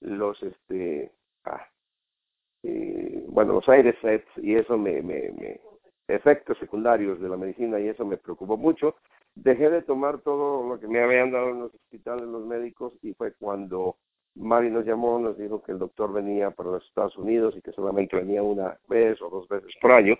Los, 0.00 0.42
este, 0.42 1.12
ah, 1.44 1.66
bueno, 3.28 3.54
los 3.54 3.64
side 3.64 3.88
effects 3.88 4.30
y 4.38 4.54
eso 4.54 4.78
me, 4.78 5.02
me, 5.02 5.32
me, 5.32 5.60
efectos 6.08 6.56
secundarios 6.58 7.20
de 7.20 7.28
la 7.28 7.36
medicina 7.36 7.78
y 7.78 7.88
eso 7.88 8.04
me 8.04 8.16
preocupó 8.16 8.56
mucho 8.56 8.96
dejé 9.42 9.70
de 9.70 9.82
tomar 9.82 10.18
todo 10.18 10.68
lo 10.68 10.80
que 10.80 10.88
me 10.88 11.02
habían 11.02 11.30
dado 11.30 11.50
en 11.50 11.60
los 11.60 11.74
hospitales 11.74 12.24
los 12.24 12.44
médicos 12.44 12.92
y 13.02 13.14
fue 13.14 13.32
cuando 13.34 13.96
Mari 14.34 14.70
nos 14.70 14.84
llamó, 14.84 15.18
nos 15.18 15.36
dijo 15.38 15.62
que 15.62 15.72
el 15.72 15.78
doctor 15.78 16.12
venía 16.12 16.50
para 16.50 16.70
los 16.70 16.86
Estados 16.86 17.16
Unidos 17.16 17.54
y 17.56 17.62
que 17.62 17.72
solamente 17.72 18.16
venía 18.16 18.42
una 18.42 18.78
vez 18.88 19.20
o 19.20 19.28
dos 19.30 19.48
veces 19.48 19.74
por 19.80 19.92
año. 19.92 20.16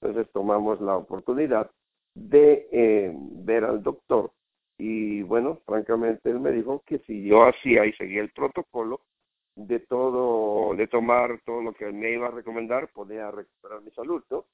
Entonces 0.00 0.32
tomamos 0.32 0.80
la 0.80 0.96
oportunidad 0.96 1.70
de 2.14 2.68
eh, 2.72 3.12
ver 3.14 3.64
al 3.64 3.82
doctor 3.82 4.32
y 4.80 5.20
bueno, 5.22 5.60
francamente 5.66 6.30
él 6.30 6.40
me 6.40 6.52
dijo 6.52 6.82
que 6.86 7.00
si 7.00 7.22
yo 7.24 7.44
hacía 7.44 7.84
y 7.84 7.92
seguía 7.92 8.22
el 8.22 8.32
protocolo 8.32 9.02
de 9.54 9.78
todo, 9.80 10.74
de 10.74 10.86
tomar 10.86 11.38
todo 11.44 11.60
lo 11.60 11.74
que 11.74 11.92
me 11.92 12.12
iba 12.12 12.28
a 12.28 12.30
recomendar, 12.30 12.88
podía 12.88 13.30
recuperar 13.30 13.82
mi 13.82 13.90
salud, 13.90 14.24
¿no? 14.30 14.46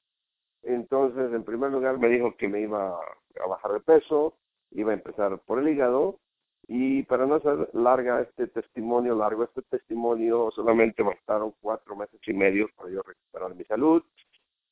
Entonces, 0.64 1.32
en 1.32 1.44
primer 1.44 1.70
lugar, 1.70 1.98
me 1.98 2.08
dijo 2.08 2.36
que 2.36 2.48
me 2.48 2.60
iba 2.60 2.98
a 2.98 3.46
bajar 3.46 3.72
de 3.72 3.80
peso, 3.80 4.34
iba 4.72 4.90
a 4.90 4.94
empezar 4.94 5.38
por 5.46 5.60
el 5.60 5.68
hígado, 5.68 6.18
y 6.66 7.04
para 7.04 7.24
no 7.26 7.36
hacer 7.36 7.70
larga 7.72 8.20
este 8.22 8.48
testimonio, 8.48 9.14
largo 9.14 9.44
este 9.44 9.62
testimonio, 9.62 10.50
solamente 10.50 11.04
bastaron 11.04 11.54
cuatro 11.60 11.94
meses 11.94 12.18
y 12.26 12.32
medio 12.32 12.68
para 12.76 12.90
yo 12.90 13.00
recuperar 13.02 13.54
mi 13.54 13.62
salud. 13.64 14.02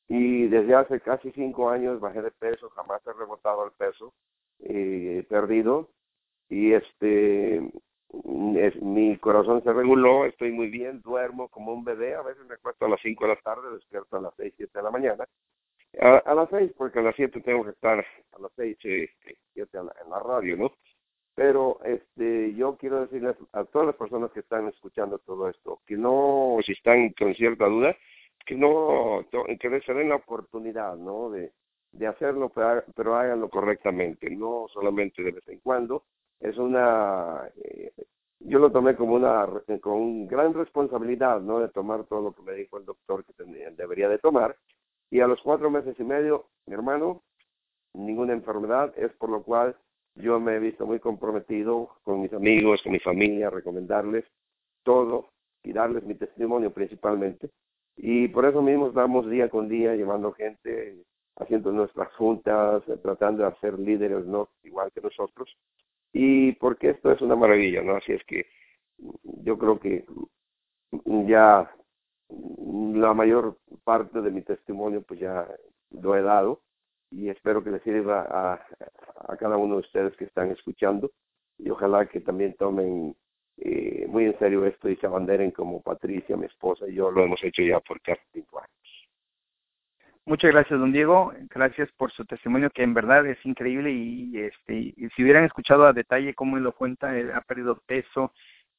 Y 0.07 0.47
desde 0.47 0.75
hace 0.75 0.99
casi 1.01 1.31
cinco 1.31 1.69
años 1.69 1.99
bajé 1.99 2.21
de 2.21 2.31
peso, 2.31 2.69
jamás 2.69 3.01
he 3.07 3.13
rebotado 3.13 3.65
el 3.65 3.71
peso, 3.71 4.13
eh, 4.59 5.25
perdido. 5.29 5.89
Y 6.49 6.73
este, 6.73 7.57
es, 7.57 8.81
mi 8.81 9.17
corazón 9.17 9.63
se 9.63 9.73
reguló, 9.73 10.25
estoy 10.25 10.51
muy 10.51 10.69
bien, 10.69 11.01
duermo 11.01 11.49
como 11.49 11.73
un 11.73 11.83
bebé, 11.83 12.15
a 12.15 12.21
veces 12.21 12.45
me 12.45 12.55
acuesto 12.55 12.85
a 12.85 12.89
las 12.89 13.01
cinco 13.01 13.25
de 13.25 13.35
la 13.35 13.41
tarde, 13.41 13.73
despierto 13.73 14.17
a 14.17 14.21
las 14.21 14.33
seis, 14.37 14.53
siete 14.57 14.77
de 14.77 14.83
la 14.83 14.91
mañana 14.91 15.25
a, 15.99 16.33
las 16.33 16.49
seis, 16.49 16.71
porque 16.77 16.99
a 16.99 17.03
las 17.03 17.15
siete 17.15 17.41
tengo 17.41 17.63
que 17.63 17.71
estar 17.71 17.99
a 17.99 18.39
las 18.39 18.51
seis, 18.55 18.77
este, 18.83 19.37
siete 19.53 19.77
en 19.77 20.09
la 20.09 20.19
radio, 20.19 20.57
¿no? 20.57 20.71
Pero 21.35 21.79
este, 21.83 22.53
yo 22.55 22.77
quiero 22.77 23.01
decirles 23.01 23.35
a 23.51 23.65
todas 23.65 23.87
las 23.87 23.95
personas 23.95 24.31
que 24.31 24.39
están 24.39 24.67
escuchando 24.67 25.19
todo 25.19 25.49
esto, 25.49 25.81
que 25.85 25.97
no, 25.97 26.57
si 26.65 26.71
están 26.71 27.09
con 27.13 27.33
cierta 27.35 27.65
duda, 27.65 27.95
que 28.45 28.55
no, 28.55 29.25
que 29.31 29.81
se 29.81 29.93
den 29.93 30.09
la 30.09 30.15
oportunidad, 30.15 30.95
¿no? 30.97 31.29
De, 31.29 31.51
de 31.91 32.07
hacerlo, 32.07 32.51
pero, 32.95 33.15
háganlo 33.15 33.49
correctamente, 33.49 34.29
no 34.29 34.67
solamente 34.73 35.23
de 35.23 35.31
vez 35.31 35.47
en 35.47 35.59
cuando. 35.59 36.03
Es 36.39 36.57
una, 36.57 37.49
eh, 37.63 37.91
yo 38.39 38.59
lo 38.59 38.71
tomé 38.71 38.95
como 38.95 39.15
una, 39.15 39.47
con 39.81 40.27
gran 40.27 40.53
responsabilidad, 40.53 41.41
¿no? 41.41 41.59
De 41.59 41.69
tomar 41.69 42.03
todo 42.05 42.21
lo 42.21 42.33
que 42.33 42.41
me 42.43 42.53
dijo 42.53 42.77
el 42.77 42.85
doctor 42.85 43.23
que 43.25 43.33
debería 43.77 44.09
de 44.09 44.19
tomar 44.19 44.55
y 45.11 45.21
a 45.21 45.27
los 45.27 45.41
cuatro 45.41 45.69
meses 45.69 45.95
y 45.99 46.03
medio, 46.03 46.47
mi 46.65 46.73
hermano, 46.73 47.23
ninguna 47.93 48.33
enfermedad, 48.33 48.93
es 48.97 49.11
por 49.13 49.29
lo 49.29 49.43
cual 49.43 49.75
yo 50.15 50.39
me 50.39 50.55
he 50.55 50.59
visto 50.59 50.85
muy 50.85 50.99
comprometido 50.99 51.89
con 52.03 52.21
mis 52.21 52.33
amigos, 52.33 52.81
con 52.83 52.91
mi 52.91 52.99
familia, 52.99 53.49
recomendarles 53.49 54.25
todo 54.83 55.29
y 55.63 55.73
darles 55.73 56.03
mi 56.03 56.15
testimonio 56.15 56.71
principalmente. 56.71 57.49
Y 57.97 58.27
por 58.27 58.45
eso 58.45 58.61
mismo 58.61 58.87
estamos 58.87 59.29
día 59.29 59.49
con 59.49 59.69
día 59.69 59.95
llevando 59.95 60.31
gente, 60.33 61.03
haciendo 61.37 61.71
nuestras 61.71 62.13
juntas, 62.15 62.83
tratando 63.01 63.43
de 63.43 63.49
hacer 63.49 63.79
líderes 63.79 64.25
no 64.25 64.49
igual 64.63 64.91
que 64.91 65.01
nosotros. 65.01 65.49
Y 66.13 66.53
porque 66.53 66.91
esto 66.91 67.11
es 67.11 67.21
una 67.21 67.35
maravilla, 67.35 67.81
¿no? 67.81 67.95
Así 67.95 68.13
es 68.13 68.23
que 68.25 68.45
yo 69.43 69.57
creo 69.57 69.79
que 69.79 70.05
ya 71.27 71.69
la 72.49 73.13
mayor 73.13 73.57
parte 73.83 74.21
de 74.21 74.31
mi 74.31 74.41
testimonio 74.41 75.01
pues 75.01 75.19
ya 75.19 75.47
lo 75.91 76.15
he 76.15 76.21
dado 76.21 76.61
y 77.11 77.29
espero 77.29 77.63
que 77.63 77.71
le 77.71 77.79
sirva 77.81 78.25
a, 78.29 78.65
a 79.27 79.37
cada 79.37 79.57
uno 79.57 79.75
de 79.75 79.81
ustedes 79.81 80.15
que 80.17 80.25
están 80.25 80.51
escuchando 80.51 81.11
y 81.57 81.69
ojalá 81.69 82.07
que 82.07 82.21
también 82.21 82.55
tomen 82.55 83.15
eh, 83.57 84.05
muy 84.07 84.25
en 84.25 84.37
serio 84.39 84.65
esto 84.65 84.89
y 84.89 84.95
se 84.97 85.07
abanderen 85.07 85.51
como 85.51 85.81
Patricia, 85.81 86.35
mi 86.37 86.45
esposa 86.45 86.87
y 86.87 86.95
yo 86.95 87.11
lo 87.11 87.23
hemos 87.23 87.43
hecho 87.43 87.61
ya 87.61 87.79
por 87.79 88.01
casi 88.01 88.21
cinco 88.33 88.59
años. 88.59 88.71
Muchas 90.27 90.51
gracias, 90.51 90.79
don 90.79 90.91
Diego. 90.91 91.33
Gracias 91.53 91.87
por 91.97 92.11
su 92.11 92.25
testimonio, 92.25 92.71
que 92.71 92.81
en 92.81 92.95
verdad 92.95 93.27
es 93.27 93.37
increíble 93.45 93.91
y, 93.91 94.39
este, 94.39 94.73
y 94.73 95.09
si 95.15 95.23
hubieran 95.23 95.43
escuchado 95.43 95.85
a 95.85 95.93
detalle 95.93 96.33
cómo 96.33 96.57
él 96.57 96.63
lo 96.63 96.71
cuenta, 96.71 97.15
él 97.15 97.31
ha 97.31 97.41
perdido 97.41 97.79
peso, 97.85 98.33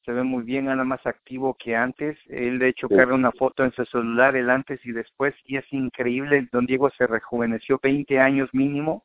se 0.07 0.11
ve 0.11 0.23
muy 0.23 0.43
bien, 0.43 0.67
anda 0.67 0.83
más 0.83 1.05
activo 1.05 1.55
que 1.59 1.75
antes. 1.75 2.17
Él 2.27 2.59
de 2.59 2.69
hecho 2.69 2.87
carga 2.87 3.13
una 3.13 3.31
foto 3.33 3.63
en 3.63 3.71
su 3.73 3.85
celular, 3.85 4.35
el 4.35 4.49
antes 4.49 4.85
y 4.85 4.93
después, 4.93 5.35
y 5.45 5.57
es 5.57 5.65
increíble. 5.71 6.47
Don 6.51 6.65
Diego 6.65 6.89
se 6.91 7.07
rejuveneció 7.07 7.79
20 7.81 8.19
años 8.19 8.49
mínimo. 8.53 9.03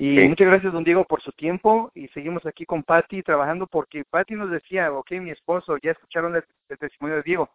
Y 0.00 0.18
muchas 0.28 0.46
gracias, 0.46 0.72
don 0.72 0.82
Diego, 0.82 1.04
por 1.04 1.20
su 1.20 1.30
tiempo. 1.32 1.92
Y 1.94 2.08
seguimos 2.08 2.46
aquí 2.46 2.64
con 2.64 2.82
Patty 2.82 3.22
trabajando 3.22 3.66
porque 3.66 4.02
Patty 4.04 4.34
nos 4.34 4.50
decía, 4.50 4.90
ok, 4.90 5.10
mi 5.20 5.30
esposo, 5.30 5.76
ya 5.76 5.90
escucharon 5.90 6.34
el, 6.34 6.78
testimonio 6.78 7.16
de 7.16 7.22
Diego. 7.22 7.50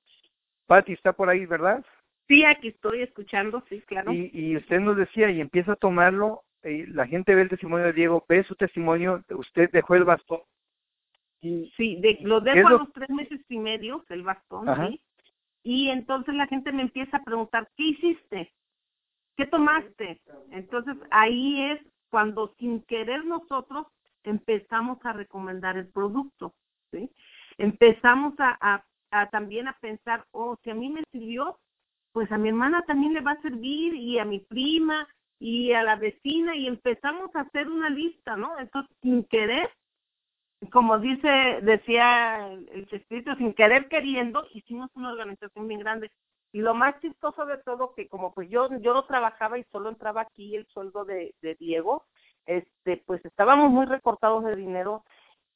Patty 0.68 0.94
está 0.94 1.12
por 1.12 1.28
ahí, 1.28 1.48
¿verdad? 1.48 1.84
Sí, 2.28 2.46
aquí 2.46 2.68
estoy 2.68 3.02
escuchando, 3.02 3.64
sí, 3.68 3.82
claro. 3.82 4.14
Y, 4.14 4.30
y 4.32 4.58
usted 4.58 4.80
nos 4.80 4.96
decía, 4.96 5.32
y 5.32 5.42
empieza 5.42 5.72
a 5.72 5.76
tomarlo, 5.76 6.44
y 6.64 6.86
la 6.86 7.08
gente 7.08 7.34
ve 7.34 7.42
el 7.42 7.50
testimonio 7.50 7.88
de 7.88 7.94
Diego, 7.94 8.24
ve 8.30 8.44
su 8.44 8.56
testimonio, 8.56 9.24
usted 9.32 9.72
dejó 9.72 9.96
el 9.96 10.04
bastón 10.04 10.42
Sí, 11.42 11.98
de, 12.02 12.18
lo 12.22 12.42
dejo 12.42 12.68
a 12.68 12.72
los 12.72 12.94
tres 12.94 13.10
meses 13.10 13.40
y 13.50 13.58
medio, 13.60 14.04
el 14.10 14.24
bastón, 14.24 14.68
¿sí? 14.88 15.02
Y 15.64 15.90
entonces 15.90 16.34
la 16.36 16.48
gente 16.48 16.72
me 16.72 16.84
empieza 16.84 17.18
a 17.18 17.24
preguntar, 17.24 17.68
¿qué 17.76 17.84
hiciste? 17.84 18.54
¿Qué 19.36 19.46
tomaste? 19.48 20.22
Entonces 20.52 20.96
ahí 21.12 21.62
es 21.72 21.80
cuando 22.10 22.54
sin 22.60 22.82
querer 22.84 23.26
nosotros 23.26 23.88
empezamos 24.24 24.98
a 25.06 25.14
recomendar 25.14 25.78
el 25.78 25.88
producto, 25.88 26.54
¿sí? 26.92 27.12
Empezamos 27.58 28.34
a, 28.40 28.84
también 29.32 29.68
a 29.68 29.78
pensar, 29.80 30.26
oh, 30.32 30.58
si 30.64 30.72
a 30.72 30.76
mí 30.76 30.90
me 30.90 31.04
sirvió, 31.12 31.58
pues 32.12 32.32
a 32.32 32.38
mi 32.38 32.50
hermana 32.50 32.82
también 32.84 33.14
le 33.14 33.22
va 33.22 33.32
a 33.32 33.42
servir 33.42 33.94
y 33.94 34.20
a 34.20 34.26
mi 34.26 34.40
prima 34.40 35.08
y 35.40 35.74
a 35.74 35.84
la 35.84 35.96
vecina 35.96 36.56
y 36.56 36.68
empezamos 36.68 37.34
a 37.36 37.42
hacer 37.42 37.70
una 37.70 37.90
lista, 37.90 38.36
¿no? 38.36 38.58
Entonces, 38.58 38.96
sin 39.02 39.24
querer, 39.26 39.70
como 40.72 40.98
dice, 41.00 41.28
decía 41.62 42.52
el 42.52 42.88
chespirito, 42.88 43.36
sin 43.36 43.54
querer 43.54 43.88
queriendo, 43.90 44.48
hicimos 44.54 44.90
una 44.96 45.12
organización 45.12 45.68
bien 45.68 45.82
grande. 45.82 46.12
Y 46.56 46.62
lo 46.62 46.74
más 46.74 46.98
chistoso 47.02 47.46
de 47.46 47.58
todo, 47.58 47.94
que 47.94 48.08
como 48.08 48.34
pues 48.34 48.50
yo, 48.50 48.70
yo 48.80 48.94
no 48.94 49.04
trabajaba 49.04 49.60
y 49.60 49.66
solo 49.74 49.90
entraba 49.90 50.22
aquí 50.22 50.56
el 50.56 50.66
sueldo 50.68 51.04
de, 51.04 51.36
Diego, 51.60 52.06
este, 52.46 53.04
pues 53.06 53.20
estábamos 53.26 53.72
muy 53.72 53.86
recortados 53.86 54.46
de 54.46 54.56
dinero 54.56 55.04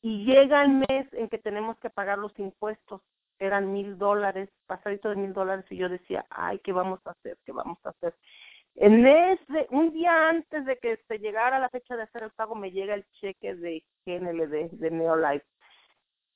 y 0.02 0.26
llega 0.26 0.62
el 0.62 0.72
mes 0.72 1.08
en 1.14 1.30
que 1.30 1.38
tenemos 1.38 1.80
que 1.80 1.90
pagar 1.90 2.18
los 2.18 2.38
impuestos. 2.38 3.02
Eran 3.40 3.72
mil 3.72 3.98
dólares, 3.98 4.50
pasadito 4.68 5.08
de 5.08 5.16
mil 5.16 5.32
dólares, 5.32 5.64
y 5.70 5.78
yo 5.78 5.88
decía, 5.88 6.26
ay, 6.30 6.60
¿qué 6.66 6.74
vamos 6.74 7.00
a 7.06 7.12
hacer? 7.12 7.38
¿Qué 7.46 7.54
vamos 7.54 7.78
a 7.86 7.92
hacer? 7.92 8.14
En 8.76 9.08
ese, 9.08 9.68
un 9.70 9.94
día 9.94 10.28
antes 10.28 10.66
de 10.66 10.80
que 10.80 10.98
se 11.08 11.20
llegara 11.20 11.60
la 11.60 11.70
fecha 11.70 11.96
de 11.96 12.04
hacer 12.04 12.24
el 12.24 12.32
pago, 12.32 12.56
me 12.56 12.72
llega 12.72 12.94
el 12.94 13.06
cheque 13.22 13.56
de 13.56 13.86
GNLD, 14.06 14.72
de 14.72 14.92
Neolife, 14.92 15.48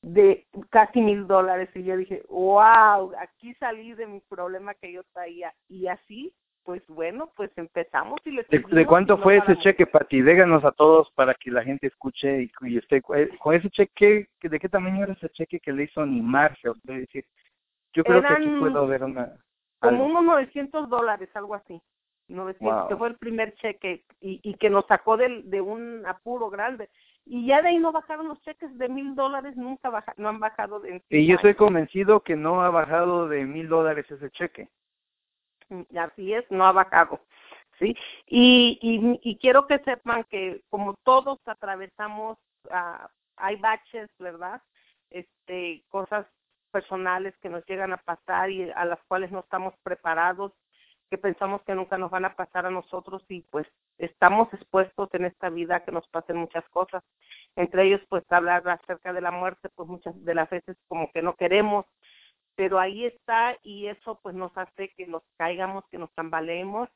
de 0.04 0.46
casi 0.70 1.02
mil 1.02 1.26
dólares. 1.26 1.70
Y 1.74 1.84
yo 1.84 1.98
dije, 1.98 2.24
wow, 2.30 3.12
aquí 3.18 3.56
salí 3.56 3.94
de 3.94 4.06
mi 4.06 4.20
problema 4.20 4.76
que 4.76 4.92
yo 4.92 5.02
traía. 5.14 5.54
Y 5.70 5.88
así, 5.88 6.34
pues 6.64 6.86
bueno, 6.88 7.32
pues 7.36 7.50
empezamos 7.58 8.20
y 8.26 8.32
le 8.32 8.46
¿De, 8.50 8.86
cuánto 8.86 9.18
fue 9.18 9.38
ese 9.38 9.58
cheque, 9.58 9.88
Pati? 9.88 10.22
Déganos 10.22 10.64
a 10.66 10.72
todos 10.72 11.10
para 11.12 11.34
que 11.34 11.50
la 11.50 11.64
gente 11.64 11.88
escuche 11.88 12.44
y, 12.44 12.52
y 12.62 12.78
esté. 12.78 13.02
Eh, 13.16 13.30
con 13.40 13.56
ese 13.56 13.70
cheque, 13.70 14.28
¿de 14.42 14.60
qué 14.60 14.70
tamaño 14.70 15.04
era 15.04 15.14
ese 15.14 15.30
cheque 15.30 15.60
que 15.60 15.72
le 15.72 15.86
hizo 15.86 16.02
animarse? 16.02 16.70
Es 16.70 16.84
decir, 16.84 17.26
yo 17.94 18.04
creo 18.04 18.22
que 18.22 18.28
aquí 18.28 18.50
puedo 18.60 18.86
ver 18.86 19.04
una. 19.04 19.34
Como 19.80 20.06
unos 20.06 20.24
900 20.24 20.90
dólares, 20.90 21.30
algo 21.34 21.56
así. 21.56 21.82
900, 22.30 22.88
que 22.88 22.96
fue 22.96 23.10
el 23.10 23.18
primer 23.18 23.54
cheque 23.56 24.06
y, 24.22 24.40
y 24.44 24.56
que 24.56 24.70
nos 24.70 24.86
sacó 24.86 25.18
de, 25.18 25.42
de 25.44 25.60
un 25.60 26.06
apuro 26.06 26.50
grande. 26.50 26.90
Y 27.26 27.48
ya 27.48 27.62
de 27.62 27.70
ahí 27.70 27.80
no 27.80 27.92
bajaron 27.92 28.28
los 28.28 28.42
cheques 28.42 28.78
de 28.78 28.90
mil 28.90 29.16
dólares, 29.16 29.56
nunca 29.56 29.90
baja, 29.90 30.14
no 30.18 30.30
han 30.30 30.40
bajado 30.40 30.80
de... 30.80 31.02
Y 31.10 31.26
yo 31.26 31.36
estoy 31.36 31.56
convencido 31.56 32.22
que 32.22 32.36
no 32.36 32.62
ha 32.62 32.70
bajado 32.70 33.28
de 33.28 33.46
mil 33.46 33.70
dólares 33.70 34.10
ese 34.12 34.30
cheque. 34.32 34.70
Mm, 35.70 35.98
así 35.98 36.34
es, 36.34 36.46
no 36.52 36.66
ha 36.66 36.74
bajado. 36.74 37.22
¿sí? 37.80 37.96
Y, 38.28 38.78
y, 38.82 39.20
y 39.30 39.38
quiero 39.38 39.68
que 39.68 39.80
sepan 39.80 40.26
que 40.26 40.62
como 40.70 40.96
todos 41.04 41.40
atravesamos, 41.46 42.38
uh, 42.70 43.08
hay 43.38 43.56
baches, 43.58 44.10
¿verdad? 44.20 44.62
Este, 45.10 45.84
cosas 45.90 46.26
personales 46.72 47.36
que 47.38 47.50
nos 47.50 47.66
llegan 47.66 47.94
a 47.94 47.98
pasar 47.98 48.50
y 48.50 48.70
a 48.72 48.86
las 48.86 49.00
cuales 49.08 49.32
no 49.32 49.40
estamos 49.40 49.74
preparados 49.84 50.52
que 51.14 51.18
pensamos 51.20 51.62
que 51.62 51.76
nunca 51.76 51.96
nos 52.00 52.10
van 52.10 52.26
a 52.26 52.36
pasar 52.36 52.66
a 52.66 52.72
nosotros 52.72 53.24
y 53.30 53.42
pues 53.52 53.68
estamos 54.00 54.52
expuestos 54.52 55.10
en 55.14 55.26
esta 55.26 55.52
vida 55.52 55.86
que 55.86 55.92
nos 55.92 56.08
pasen 56.08 56.38
muchas 56.38 56.68
cosas. 56.70 57.04
Entre 57.56 57.86
ellos 57.86 58.02
pues 58.10 58.24
hablar 58.32 58.68
acerca 58.68 59.14
de 59.14 59.22
la 59.22 59.30
muerte, 59.30 59.70
pues 59.76 59.88
muchas 59.88 60.16
de 60.26 60.34
las 60.34 60.50
veces 60.50 60.76
como 60.88 61.12
que 61.12 61.22
no 61.22 61.36
queremos, 61.36 61.86
pero 62.56 62.80
ahí 62.80 63.06
está 63.06 63.56
y 63.62 63.86
eso 63.86 64.20
pues 64.24 64.34
nos 64.34 64.58
hace 64.58 64.90
que 64.98 65.06
nos 65.06 65.22
caigamos, 65.38 65.84
que 65.92 66.00
nos 66.00 66.12
tambaleemos 66.16 66.90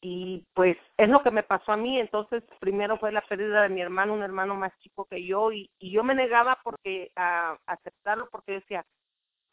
y 0.00 0.44
pues 0.52 0.76
es 0.96 1.08
lo 1.08 1.22
que 1.22 1.30
me 1.30 1.44
pasó 1.44 1.70
a 1.70 1.76
mí. 1.76 2.00
Entonces 2.00 2.42
primero 2.58 2.98
fue 2.98 3.12
la 3.12 3.22
pérdida 3.22 3.62
de 3.62 3.68
mi 3.68 3.82
hermano, 3.82 4.14
un 4.14 4.24
hermano 4.24 4.56
más 4.56 4.76
chico 4.80 5.04
que 5.04 5.24
yo 5.24 5.52
y, 5.52 5.70
y 5.78 5.92
yo 5.92 6.02
me 6.02 6.16
negaba 6.16 6.58
porque 6.64 7.12
a 7.14 7.56
aceptarlo 7.66 8.28
porque 8.32 8.54
decía, 8.54 8.84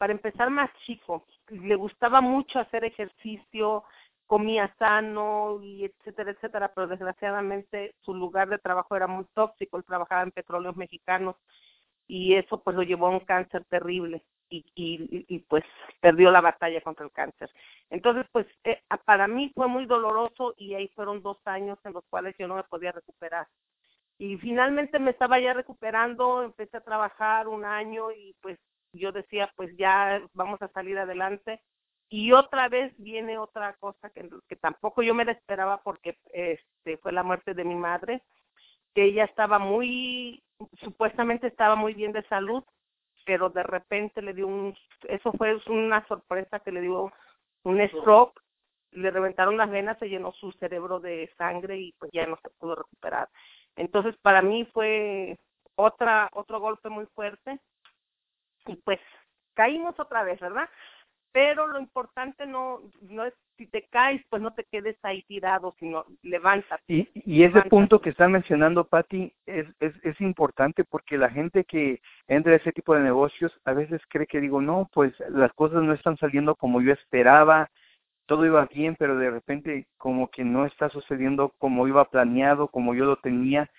para 0.02 0.14
empezar 0.14 0.50
más 0.50 0.68
chico, 0.84 1.24
le 1.46 1.76
gustaba 1.76 2.20
mucho 2.20 2.58
hacer 2.58 2.82
ejercicio, 2.82 3.84
comía 4.26 4.74
sano 4.78 5.60
y 5.62 5.84
etcétera, 5.84 6.30
etcétera, 6.32 6.72
pero 6.74 6.86
desgraciadamente 6.86 7.94
su 8.00 8.14
lugar 8.14 8.48
de 8.48 8.58
trabajo 8.58 8.96
era 8.96 9.06
muy 9.06 9.24
tóxico, 9.34 9.76
él 9.76 9.84
trabajaba 9.84 10.22
en 10.22 10.30
petróleos 10.32 10.76
mexicanos 10.76 11.36
y 12.06 12.34
eso 12.34 12.62
pues 12.62 12.76
lo 12.76 12.82
llevó 12.82 13.06
a 13.06 13.10
un 13.10 13.20
cáncer 13.20 13.64
terrible 13.66 14.22
y, 14.48 14.64
y, 14.74 15.26
y 15.28 15.38
pues 15.40 15.64
perdió 16.00 16.30
la 16.30 16.40
batalla 16.40 16.80
contra 16.82 17.04
el 17.06 17.12
cáncer. 17.12 17.50
Entonces 17.90 18.26
pues 18.32 18.46
eh, 18.64 18.80
para 19.04 19.28
mí 19.28 19.50
fue 19.54 19.68
muy 19.68 19.86
doloroso 19.86 20.54
y 20.56 20.74
ahí 20.74 20.88
fueron 20.88 21.22
dos 21.22 21.38
años 21.46 21.78
en 21.84 21.92
los 21.94 22.04
cuales 22.10 22.34
yo 22.38 22.48
no 22.48 22.56
me 22.56 22.64
podía 22.64 22.92
recuperar. 22.92 23.46
Y 24.18 24.36
finalmente 24.38 24.98
me 24.98 25.10
estaba 25.10 25.40
ya 25.40 25.52
recuperando, 25.52 26.42
empecé 26.42 26.76
a 26.76 26.82
trabajar 26.82 27.48
un 27.48 27.64
año 27.64 28.12
y 28.12 28.36
pues 28.40 28.58
yo 28.92 29.10
decía, 29.10 29.50
pues 29.56 29.76
ya 29.76 30.22
vamos 30.34 30.60
a 30.62 30.68
salir 30.68 30.98
adelante. 30.98 31.60
Y 32.12 32.30
otra 32.32 32.68
vez 32.68 32.92
viene 32.98 33.38
otra 33.38 33.72
cosa 33.76 34.10
que, 34.10 34.28
que 34.46 34.56
tampoco 34.56 35.00
yo 35.02 35.14
me 35.14 35.24
la 35.24 35.32
esperaba 35.32 35.80
porque 35.82 36.18
este 36.34 36.98
fue 36.98 37.10
la 37.10 37.22
muerte 37.22 37.54
de 37.54 37.64
mi 37.64 37.74
madre, 37.74 38.22
que 38.94 39.04
ella 39.06 39.24
estaba 39.24 39.58
muy, 39.58 40.42
supuestamente 40.82 41.46
estaba 41.46 41.74
muy 41.74 41.94
bien 41.94 42.12
de 42.12 42.22
salud, 42.24 42.62
pero 43.24 43.48
de 43.48 43.62
repente 43.62 44.20
le 44.20 44.34
dio 44.34 44.46
un, 44.46 44.76
eso 45.08 45.32
fue 45.32 45.58
una 45.68 46.06
sorpresa 46.06 46.60
que 46.60 46.70
le 46.70 46.82
dio 46.82 47.10
un 47.62 47.88
stroke, 47.88 48.38
le 48.90 49.10
reventaron 49.10 49.56
las 49.56 49.70
venas, 49.70 49.98
se 49.98 50.10
llenó 50.10 50.32
su 50.32 50.52
cerebro 50.52 51.00
de 51.00 51.32
sangre 51.38 51.78
y 51.78 51.92
pues 51.92 52.10
ya 52.12 52.26
no 52.26 52.38
se 52.42 52.50
pudo 52.50 52.74
recuperar. 52.74 53.30
Entonces 53.74 54.14
para 54.20 54.42
mí 54.42 54.68
fue 54.74 55.38
otra 55.76 56.28
otro 56.34 56.60
golpe 56.60 56.90
muy 56.90 57.06
fuerte 57.14 57.58
y 58.66 58.76
pues 58.76 59.00
caímos 59.54 59.98
otra 59.98 60.24
vez, 60.24 60.38
¿verdad? 60.40 60.68
Pero 61.32 61.66
lo 61.66 61.80
importante 61.80 62.46
no, 62.46 62.80
no 63.00 63.24
es 63.24 63.34
si 63.56 63.66
te 63.66 63.86
caes, 63.90 64.22
pues 64.28 64.42
no 64.42 64.54
te 64.54 64.64
quedes 64.64 64.96
ahí 65.02 65.22
tirado, 65.22 65.74
sino 65.78 66.04
levántate. 66.22 66.82
Y, 66.88 67.08
y 67.14 67.44
ese 67.44 67.62
punto 67.62 68.00
que 68.00 68.10
están 68.10 68.32
mencionando, 68.32 68.84
Patti, 68.84 69.32
es, 69.46 69.66
es, 69.80 69.94
es 70.02 70.20
importante 70.20 70.84
porque 70.84 71.18
la 71.18 71.30
gente 71.30 71.64
que 71.64 72.00
entra 72.26 72.52
a 72.52 72.56
ese 72.56 72.72
tipo 72.72 72.94
de 72.94 73.02
negocios 73.02 73.52
a 73.64 73.72
veces 73.72 74.00
cree 74.08 74.26
que 74.26 74.40
digo, 74.40 74.60
no, 74.60 74.88
pues 74.92 75.12
las 75.30 75.52
cosas 75.52 75.82
no 75.82 75.92
están 75.92 76.16
saliendo 76.18 76.56
como 76.56 76.80
yo 76.80 76.92
esperaba, 76.92 77.70
todo 78.26 78.46
iba 78.46 78.66
bien, 78.66 78.96
pero 78.98 79.16
de 79.16 79.30
repente 79.30 79.86
como 79.96 80.28
que 80.30 80.44
no 80.44 80.66
está 80.66 80.88
sucediendo 80.88 81.54
como 81.58 81.86
iba 81.86 82.04
planeado, 82.06 82.68
como 82.68 82.94
yo 82.94 83.04
lo 83.04 83.16
tenía. 83.16 83.70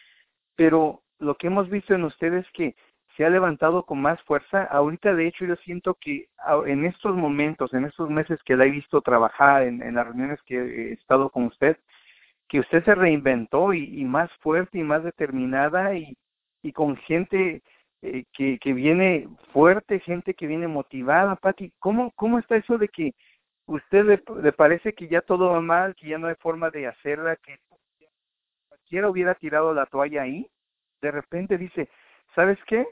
Pero 0.56 1.02
lo 1.20 1.36
que 1.36 1.48
hemos 1.48 1.70
visto 1.70 1.94
en 1.94 2.04
ustedes 2.04 2.46
es 2.46 2.52
que 2.54 2.76
se 3.16 3.26
ha 3.26 3.30
levantado 3.30 3.84
con 3.84 4.02
más 4.02 4.22
fuerza. 4.24 4.64
Ahorita, 4.64 5.14
de 5.14 5.28
hecho, 5.28 5.46
yo 5.46 5.56
siento 5.58 5.96
que 5.96 6.28
en 6.66 6.86
estos 6.86 7.16
momentos, 7.16 7.74
en 7.74 7.86
estos 7.86 8.10
meses 8.10 8.40
que 8.44 8.56
la 8.56 8.66
he 8.66 8.72
visto 8.72 9.02
trabajar, 9.02 9.64
en, 9.64 9.82
en 9.82 9.96
las 9.96 10.08
reuniones 10.08 10.42
que 10.44 10.56
he 10.56 10.94
estado 10.94 11.30
con 11.30 11.46
usted, 11.46 11.78
que 12.48 12.60
usted 12.60 12.84
se 12.86 12.96
reinventó 12.96 13.74
y, 13.74 14.04
más 14.06 14.32
fuerte 14.42 14.78
y 14.78 14.84
más 14.84 15.04
determinada 15.04 15.96
y, 15.96 16.16
y 16.62 16.72
con 16.72 16.98
gente 16.98 17.62
eh, 18.02 18.26
que, 18.34 18.60
que 18.60 18.74
viene 18.74 19.28
fuerte, 19.52 20.00
gente 20.00 20.34
que 20.34 20.48
viene 20.48 20.68
motivada. 20.68 21.36
Pati, 21.36 21.72
¿cómo, 21.80 22.12
¿cómo 22.16 22.40
está 22.40 22.56
eso 22.58 22.78
de 22.78 22.90
que 22.90 23.14
usted 23.66 24.06
le 24.06 24.52
parece 24.52 24.94
que 24.94 25.08
ya 25.08 25.22
todo 25.22 25.52
va 25.52 25.62
mal, 25.62 25.96
que 25.96 26.10
ya 26.10 26.18
no 26.18 26.28
hay 26.28 26.36
forma 26.36 26.70
de 26.70 26.88
hacerla, 26.88 27.38
que 27.38 27.58
cualquiera 28.70 29.10
hubiera 29.10 29.36
tirado 29.36 29.74
la 29.74 29.86
toalla 29.86 30.24
ahí? 30.24 30.48
De 31.02 31.12
repente 31.12 31.58
dice, 31.58 31.90
¿sabes 32.36 32.60
qué? 32.68 32.86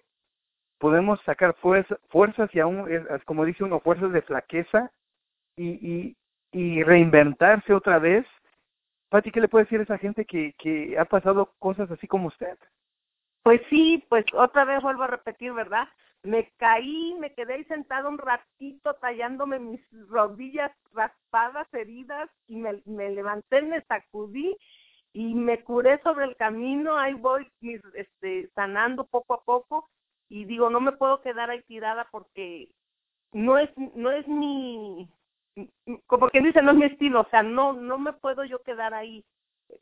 Podemos 0.82 1.22
sacar 1.22 1.54
fuerza, 1.58 1.96
fuerzas 2.10 2.50
y 2.54 2.60
aún, 2.60 2.88
como 3.26 3.46
dice 3.46 3.64
uno, 3.64 3.80
fuerzas 3.80 4.12
de 4.12 4.24
flaqueza 4.24 4.92
y, 5.56 6.18
y, 6.52 6.84
reinventarse 6.84 7.72
otra 7.72 8.00
vez. 8.00 8.26
Pati, 9.10 9.32
¿qué 9.32 9.42
le 9.42 9.48
puede 9.48 9.66
decir 9.66 9.80
a 9.80 9.84
esa 9.84 10.00
gente 10.00 10.26
que, 10.26 10.54
que 10.58 10.98
ha 10.98 11.06
pasado 11.06 11.54
cosas 11.60 11.90
así 11.92 12.08
como 12.08 12.30
usted? 12.30 12.58
Pues 13.44 13.62
sí, 13.70 14.04
pues 14.10 14.26
otra 14.34 14.66
vez 14.66 14.82
vuelvo 14.82 15.04
a 15.04 15.08
repetir, 15.08 15.54
¿verdad? 15.54 15.88
Me 16.24 16.52
caí, 16.58 17.16
me 17.20 17.34
quedé 17.36 17.54
ahí 17.54 17.64
sentado 17.66 18.10
un 18.10 18.18
ratito 18.18 18.96
tallándome 18.96 19.60
mis 19.60 19.82
rodillas 20.10 20.72
raspadas, 20.94 21.72
heridas, 21.74 22.30
y 22.48 22.56
me, 22.56 22.82
me 22.86 23.12
levanté, 23.12 23.62
me 23.62 23.82
sacudí 23.84 24.58
y 25.14 25.36
me 25.36 25.64
curé 25.64 26.02
sobre 26.02 26.26
el 26.26 26.36
camino, 26.38 26.98
ahí 26.98 27.14
voy 27.14 27.48
este, 27.94 28.50
sanando 28.56 29.06
poco 29.06 29.36
a 29.36 29.44
poco 29.44 29.88
y 30.32 30.46
digo, 30.46 30.70
no 30.70 30.80
me 30.80 30.94
puedo 30.94 31.22
quedar 31.22 31.50
ahí 31.50 31.62
tirada 31.64 32.08
porque 32.10 32.70
no 33.34 33.58
es 33.58 33.70
no 33.78 34.12
es 34.12 34.26
mi 34.30 35.10
como 36.08 36.30
quien 36.30 36.46
dice, 36.46 36.62
no 36.62 36.72
es 36.72 36.78
mi 36.78 36.86
estilo, 36.86 37.22
o 37.22 37.30
sea, 37.30 37.44
no 37.44 37.74
no 37.74 37.98
me 38.00 38.14
puedo 38.14 38.46
yo 38.46 38.64
quedar 38.64 38.94
ahí. 38.94 39.26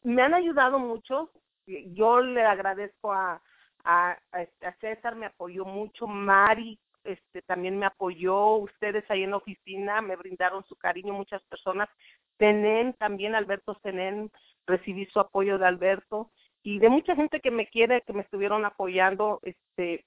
Me 0.01 0.23
han 0.23 0.33
ayudado 0.33 0.79
mucho, 0.79 1.29
yo 1.67 2.19
le 2.21 2.43
agradezco 2.43 3.13
a 3.13 3.39
a, 3.83 4.17
a, 4.31 4.71
César 4.81 5.15
me 5.15 5.27
apoyó 5.27 5.65
mucho, 5.65 6.07
Mari 6.07 6.79
este 7.03 7.43
también 7.43 7.77
me 7.77 7.85
apoyó, 7.85 8.55
ustedes 8.55 9.09
ahí 9.09 9.23
en 9.23 9.31
la 9.31 9.37
oficina 9.37 10.01
me 10.01 10.15
brindaron 10.15 10.65
su 10.65 10.75
cariño, 10.75 11.13
muchas 11.13 11.43
personas, 11.43 11.89
Tenen 12.37 12.93
también, 12.93 13.35
Alberto 13.35 13.75
Tenen, 13.83 14.31
recibí 14.65 15.05
su 15.07 15.19
apoyo 15.19 15.59
de 15.59 15.67
Alberto 15.67 16.31
y 16.63 16.79
de 16.79 16.89
mucha 16.89 17.15
gente 17.15 17.39
que 17.39 17.51
me 17.51 17.67
quiere, 17.67 18.01
que 18.01 18.13
me 18.13 18.21
estuvieron 18.21 18.65
apoyando, 18.65 19.39
este, 19.43 20.05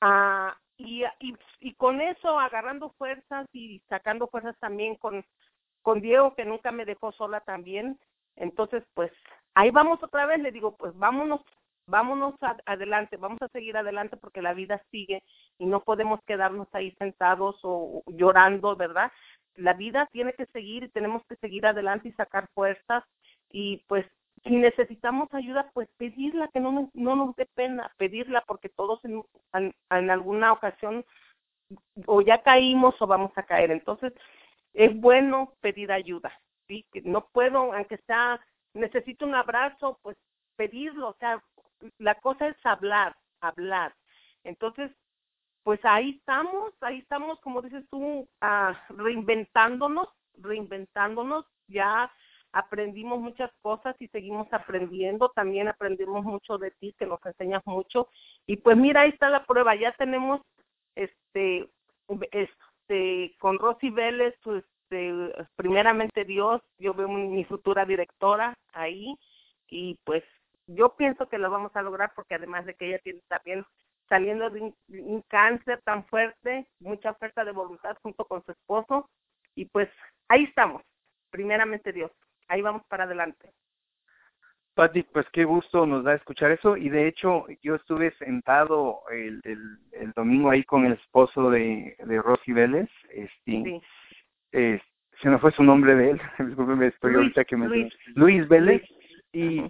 a, 0.00 0.56
y, 0.76 1.04
y, 1.20 1.34
y 1.60 1.74
con 1.74 2.00
eso 2.00 2.38
agarrando 2.38 2.90
fuerzas 2.98 3.46
y 3.52 3.80
sacando 3.88 4.28
fuerzas 4.28 4.56
también 4.58 4.96
con, 4.96 5.24
con 5.82 6.00
Diego 6.00 6.34
que 6.34 6.44
nunca 6.44 6.70
me 6.72 6.84
dejó 6.84 7.12
sola 7.12 7.40
también, 7.40 7.98
entonces 8.36 8.84
pues 8.94 9.10
ahí 9.54 9.70
vamos 9.70 10.02
otra 10.02 10.26
vez, 10.26 10.40
le 10.40 10.52
digo 10.52 10.76
pues 10.76 10.96
vámonos 10.96 11.40
vámonos 11.86 12.34
adelante, 12.64 13.16
vamos 13.16 13.40
a 13.42 13.48
seguir 13.48 13.76
adelante 13.76 14.16
porque 14.16 14.42
la 14.42 14.54
vida 14.54 14.82
sigue 14.90 15.22
y 15.58 15.66
no 15.66 15.80
podemos 15.80 16.20
quedarnos 16.26 16.68
ahí 16.72 16.92
sentados 16.98 17.56
o, 17.62 18.02
llorando, 18.06 18.76
¿verdad? 18.76 19.12
La 19.54 19.72
vida 19.72 20.08
tiene 20.12 20.32
que 20.34 20.46
seguir 20.46 20.84
y 20.84 20.88
tenemos 20.88 21.22
que 21.28 21.36
seguir 21.36 21.66
adelante 21.66 22.08
y 22.08 22.12
sacar 22.12 22.48
fuerzas 22.54 23.04
y 23.50 23.84
pues 23.86 24.04
si 24.46 24.56
necesitamos 24.56 25.32
ayuda, 25.32 25.70
pues 25.74 25.88
pedirla, 25.96 26.48
que 26.48 26.60
no, 26.60 26.90
no 26.94 27.16
nos 27.16 27.34
dé 27.36 27.46
pena, 27.54 27.92
pedirla 27.96 28.42
porque 28.46 28.68
todos 28.68 29.04
en, 29.04 29.22
en, 29.90 30.10
alguna 30.10 30.52
ocasión 30.52 31.04
o 32.06 32.20
ya 32.20 32.42
caímos 32.42 32.94
o 33.00 33.06
vamos 33.06 33.32
a 33.36 33.42
caer. 33.42 33.70
Entonces, 33.70 34.12
es 34.72 34.94
bueno 35.00 35.54
pedir 35.60 35.90
ayuda, 35.90 36.32
¿sí? 36.68 36.86
Que 36.92 37.02
no 37.02 37.26
puedo, 37.32 37.72
aunque 37.72 37.98
sea, 38.06 38.40
necesito 38.74 39.26
un 39.26 39.34
abrazo, 39.34 39.98
pues 40.02 40.16
pedirlo, 40.56 41.08
o 41.08 41.16
sea, 41.18 41.42
la 41.98 42.14
cosa 42.16 42.48
es 42.48 42.56
hablar, 42.64 43.16
hablar. 43.40 43.94
Entonces, 44.44 44.92
pues 45.64 45.80
ahí 45.82 46.10
estamos, 46.18 46.72
ahí 46.80 46.98
estamos, 46.98 47.40
como 47.40 47.62
dices 47.62 47.84
tú, 47.90 48.28
ah, 48.40 48.80
reinventándonos, 48.90 50.08
reinventándonos, 50.34 51.44
ya 51.66 52.12
aprendimos 52.56 53.20
muchas 53.20 53.50
cosas 53.60 53.94
y 54.00 54.08
seguimos 54.08 54.50
aprendiendo, 54.50 55.28
también 55.28 55.68
aprendimos 55.68 56.24
mucho 56.24 56.56
de 56.56 56.70
ti, 56.70 56.94
que 56.98 57.04
nos 57.04 57.24
enseñas 57.26 57.62
mucho, 57.66 58.08
y 58.46 58.56
pues 58.56 58.78
mira, 58.78 59.02
ahí 59.02 59.10
está 59.10 59.28
la 59.28 59.44
prueba, 59.44 59.74
ya 59.74 59.92
tenemos, 59.92 60.40
este, 60.94 61.68
este, 62.30 63.36
con 63.38 63.58
Rosy 63.58 63.90
Vélez, 63.90 64.34
este, 64.46 65.12
primeramente 65.54 66.24
Dios, 66.24 66.62
yo 66.78 66.94
veo 66.94 67.08
mi 67.08 67.44
futura 67.44 67.84
directora 67.84 68.56
ahí, 68.72 69.14
y 69.68 69.98
pues 70.04 70.24
yo 70.66 70.96
pienso 70.96 71.28
que 71.28 71.36
lo 71.36 71.50
vamos 71.50 71.76
a 71.76 71.82
lograr 71.82 72.12
porque 72.16 72.36
además 72.36 72.64
de 72.64 72.74
que 72.74 72.88
ella 72.88 73.00
tiene 73.00 73.20
también 73.28 73.66
saliendo 74.08 74.48
de 74.48 74.72
un, 74.88 75.22
cáncer 75.28 75.82
tan 75.82 76.06
fuerte, 76.06 76.66
mucha 76.80 77.10
oferta 77.10 77.44
de 77.44 77.52
voluntad 77.52 77.98
junto 78.02 78.24
con 78.24 78.42
su 78.44 78.52
esposo 78.52 79.10
y 79.54 79.66
pues 79.66 79.90
ahí 80.28 80.44
estamos, 80.44 80.82
primeramente 81.30 81.92
Dios, 81.92 82.10
ahí 82.48 82.62
vamos 82.62 82.82
para 82.88 83.04
adelante. 83.04 83.52
Pati, 84.74 85.04
pues 85.04 85.26
qué 85.32 85.44
gusto 85.44 85.86
nos 85.86 86.04
da 86.04 86.14
escuchar 86.14 86.50
eso. 86.50 86.76
Y 86.76 86.90
de 86.90 87.08
hecho 87.08 87.46
yo 87.62 87.76
estuve 87.76 88.12
sentado 88.18 89.00
el, 89.10 89.40
el, 89.44 90.12
domingo 90.12 90.50
ahí 90.50 90.64
con 90.64 90.84
el 90.84 90.92
esposo 90.92 91.50
de, 91.50 91.96
de 92.04 92.22
Rosy 92.22 92.52
Vélez, 92.52 92.90
este, 93.10 93.80
se 94.52 95.30
me 95.30 95.38
fue 95.38 95.52
su 95.52 95.62
nombre 95.62 95.94
de 95.94 96.10
él, 96.10 96.20
discúlpeme, 96.46 96.88
estoy 96.88 97.14
ahorita 97.14 97.44
que 97.44 97.56
me... 97.56 97.68
Luis, 97.68 97.94
Luis 98.14 98.48
Vélez, 98.48 98.82
y 99.32 99.62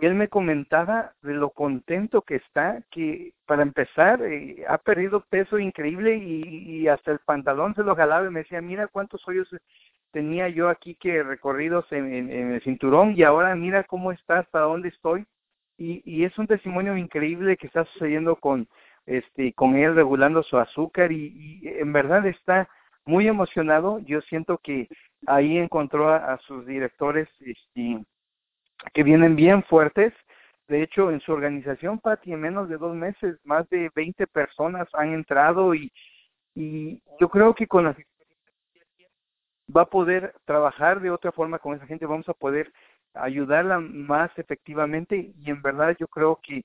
él 0.00 0.14
me 0.14 0.28
comentaba 0.28 1.12
de 1.22 1.34
lo 1.34 1.50
contento 1.50 2.22
que 2.22 2.36
está, 2.36 2.82
que 2.90 3.32
para 3.46 3.62
empezar 3.62 4.22
eh, 4.22 4.64
ha 4.68 4.78
perdido 4.78 5.24
peso 5.28 5.58
increíble 5.58 6.16
y, 6.16 6.88
hasta 6.88 7.12
el 7.12 7.18
pantalón 7.20 7.74
se 7.74 7.82
lo 7.82 7.96
jalaba 7.96 8.26
y 8.26 8.30
me 8.30 8.40
decía, 8.40 8.60
mira 8.60 8.88
cuántos 8.88 9.26
hoyos 9.26 9.48
tenía 10.14 10.48
yo 10.48 10.68
aquí 10.68 10.94
que 10.94 11.24
recorridos 11.24 11.90
en, 11.90 12.30
el 12.30 12.62
cinturón 12.62 13.14
y 13.16 13.24
ahora 13.24 13.56
mira 13.56 13.82
cómo 13.82 14.12
está, 14.12 14.38
hasta 14.38 14.60
dónde 14.60 14.88
estoy. 14.88 15.26
Y, 15.76 16.02
y 16.04 16.24
es 16.24 16.38
un 16.38 16.46
testimonio 16.46 16.96
increíble 16.96 17.56
que 17.56 17.66
está 17.66 17.84
sucediendo 17.86 18.36
con, 18.36 18.68
este, 19.06 19.52
con 19.54 19.74
él 19.74 19.96
regulando 19.96 20.44
su 20.44 20.56
azúcar 20.56 21.10
y, 21.10 21.62
en 21.64 21.92
verdad 21.92 22.24
está 22.26 22.68
muy 23.04 23.26
emocionado. 23.26 23.98
Yo 24.06 24.20
siento 24.22 24.58
que 24.58 24.86
ahí 25.26 25.58
encontró 25.58 26.08
a, 26.10 26.34
a 26.34 26.38
sus 26.38 26.64
directores, 26.64 27.28
este, 27.40 28.04
que 28.92 29.02
vienen 29.02 29.34
bien 29.34 29.64
fuertes. 29.64 30.14
De 30.68 30.80
hecho, 30.80 31.10
en 31.10 31.20
su 31.22 31.32
organización, 31.32 31.98
Pati, 31.98 32.32
en 32.32 32.40
menos 32.40 32.68
de 32.68 32.78
dos 32.78 32.94
meses, 32.94 33.36
más 33.42 33.68
de 33.68 33.90
20 33.96 34.28
personas 34.28 34.86
han 34.92 35.12
entrado 35.12 35.74
y, 35.74 35.90
y 36.54 37.00
yo 37.18 37.28
creo 37.28 37.52
que 37.52 37.66
con 37.66 37.84
las 37.84 37.96
va 39.74 39.82
a 39.82 39.90
poder 39.90 40.34
trabajar 40.44 41.00
de 41.00 41.10
otra 41.10 41.32
forma 41.32 41.58
con 41.58 41.74
esa 41.76 41.86
gente, 41.86 42.06
vamos 42.06 42.28
a 42.28 42.34
poder 42.34 42.72
ayudarla 43.14 43.78
más 43.78 44.30
efectivamente 44.38 45.32
y 45.42 45.50
en 45.50 45.62
verdad 45.62 45.96
yo 45.98 46.08
creo 46.08 46.40
que 46.42 46.64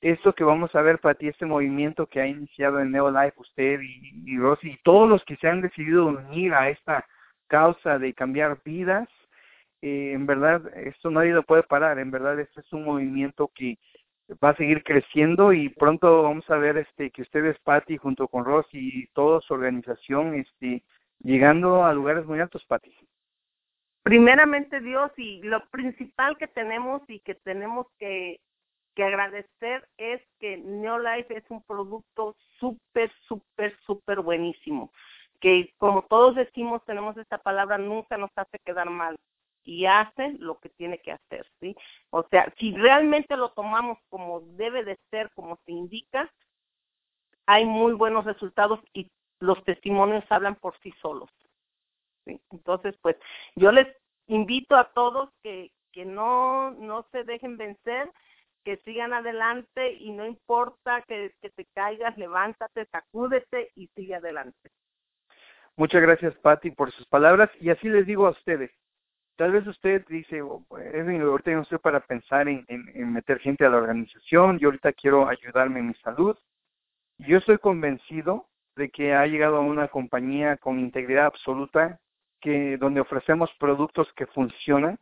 esto 0.00 0.32
que 0.34 0.44
vamos 0.44 0.74
a 0.74 0.80
ver, 0.80 0.98
Pati, 0.98 1.28
este 1.28 1.44
movimiento 1.44 2.06
que 2.06 2.20
ha 2.20 2.26
iniciado 2.26 2.80
en 2.80 2.90
Neolife, 2.90 3.34
usted 3.36 3.80
y, 3.82 4.22
y 4.24 4.38
Rosy, 4.38 4.70
y 4.70 4.78
todos 4.82 5.08
los 5.08 5.22
que 5.24 5.36
se 5.36 5.46
han 5.46 5.60
decidido 5.60 6.06
unir 6.06 6.54
a 6.54 6.70
esta 6.70 7.04
causa 7.48 7.98
de 7.98 8.14
cambiar 8.14 8.62
vidas, 8.64 9.08
eh, 9.82 10.12
en 10.14 10.26
verdad 10.26 10.62
esto 10.76 11.10
nadie 11.10 11.32
lo 11.32 11.42
puede 11.42 11.62
parar, 11.64 11.98
en 11.98 12.10
verdad 12.10 12.38
este 12.40 12.60
es 12.60 12.72
un 12.72 12.84
movimiento 12.84 13.50
que 13.54 13.78
va 14.42 14.50
a 14.50 14.56
seguir 14.56 14.82
creciendo 14.84 15.52
y 15.52 15.68
pronto 15.70 16.22
vamos 16.22 16.48
a 16.50 16.56
ver 16.56 16.76
este 16.78 17.10
que 17.10 17.22
ustedes 17.22 17.58
Patti 17.60 17.96
junto 17.96 18.28
con 18.28 18.44
Ross 18.44 18.66
y 18.72 19.06
toda 19.08 19.40
su 19.40 19.54
organización 19.54 20.34
este 20.34 20.82
llegando 21.20 21.84
a 21.84 21.92
lugares 21.92 22.26
muy 22.26 22.40
altos 22.40 22.64
Patti. 22.66 22.94
Primeramente 24.02 24.80
Dios 24.80 25.12
y 25.16 25.42
lo 25.42 25.64
principal 25.68 26.36
que 26.38 26.48
tenemos 26.48 27.02
y 27.08 27.20
que 27.20 27.34
tenemos 27.34 27.86
que 27.98 28.40
que 28.94 29.04
agradecer 29.04 29.88
es 29.96 30.20
que 30.38 30.56
Neolife 30.58 31.38
es 31.38 31.44
un 31.48 31.62
producto 31.62 32.36
súper, 32.58 33.10
súper, 33.26 33.76
súper 33.86 34.20
buenísimo. 34.20 34.92
Que 35.40 35.72
como 35.78 36.02
todos 36.02 36.34
decimos, 36.34 36.84
tenemos 36.84 37.16
esta 37.16 37.38
palabra, 37.38 37.78
nunca 37.78 38.16
nos 38.16 38.30
hace 38.36 38.58
quedar 38.64 38.90
mal 38.90 39.16
y 39.64 39.86
hace 39.86 40.32
lo 40.38 40.58
que 40.58 40.70
tiene 40.70 40.98
que 40.98 41.12
hacer, 41.12 41.46
¿sí? 41.60 41.76
O 42.10 42.26
sea, 42.30 42.52
si 42.58 42.74
realmente 42.74 43.36
lo 43.36 43.50
tomamos 43.50 43.98
como 44.08 44.40
debe 44.40 44.84
de 44.84 44.98
ser, 45.10 45.30
como 45.34 45.58
se 45.64 45.72
indica, 45.72 46.30
hay 47.46 47.64
muy 47.64 47.92
buenos 47.92 48.24
resultados 48.24 48.80
y 48.92 49.10
los 49.40 49.62
testimonios 49.64 50.24
hablan 50.30 50.54
por 50.54 50.78
sí 50.80 50.92
solos. 51.02 51.30
Entonces, 52.50 52.96
pues 53.02 53.16
yo 53.56 53.72
les 53.72 53.88
invito 54.26 54.76
a 54.76 54.92
todos 54.92 55.30
que, 55.42 55.72
que 55.92 56.04
no, 56.04 56.70
no 56.72 57.06
se 57.10 57.24
dejen 57.24 57.56
vencer, 57.56 58.10
que 58.64 58.76
sigan 58.78 59.12
adelante 59.12 59.94
y 59.94 60.12
no 60.12 60.26
importa 60.26 61.02
que, 61.08 61.34
que 61.40 61.50
te 61.50 61.64
caigas, 61.74 62.16
levántate, 62.18 62.86
sacúdete 62.86 63.70
y 63.74 63.88
sigue 63.88 64.14
adelante. 64.14 64.70
Muchas 65.76 66.02
gracias, 66.02 66.34
Patti, 66.36 66.70
por 66.70 66.92
sus 66.92 67.06
palabras. 67.06 67.50
Y 67.60 67.70
así 67.70 67.88
les 67.88 68.06
digo 68.06 68.26
a 68.26 68.30
ustedes, 68.30 68.70
Tal 69.40 69.52
vez 69.52 69.66
usted 69.66 70.06
dice, 70.06 70.42
oh, 70.42 70.66
Edwin, 70.92 71.22
ahorita 71.22 71.50
no 71.52 71.62
estoy 71.62 71.78
para 71.78 72.00
pensar 72.00 72.46
en, 72.46 72.62
en, 72.68 73.10
meter 73.10 73.38
gente 73.38 73.64
a 73.64 73.70
la 73.70 73.78
organización, 73.78 74.58
yo 74.58 74.68
ahorita 74.68 74.92
quiero 74.92 75.26
ayudarme 75.26 75.80
en 75.80 75.88
mi 75.88 75.94
salud. 75.94 76.36
Yo 77.16 77.38
estoy 77.38 77.56
convencido 77.56 78.49
de 78.76 78.90
que 78.90 79.14
ha 79.14 79.26
llegado 79.26 79.56
a 79.56 79.60
una 79.60 79.88
compañía 79.88 80.56
con 80.56 80.78
integridad 80.78 81.26
absoluta, 81.26 82.00
que 82.40 82.76
donde 82.78 83.00
ofrecemos 83.00 83.50
productos 83.58 84.12
que 84.14 84.26
funcionan. 84.26 84.98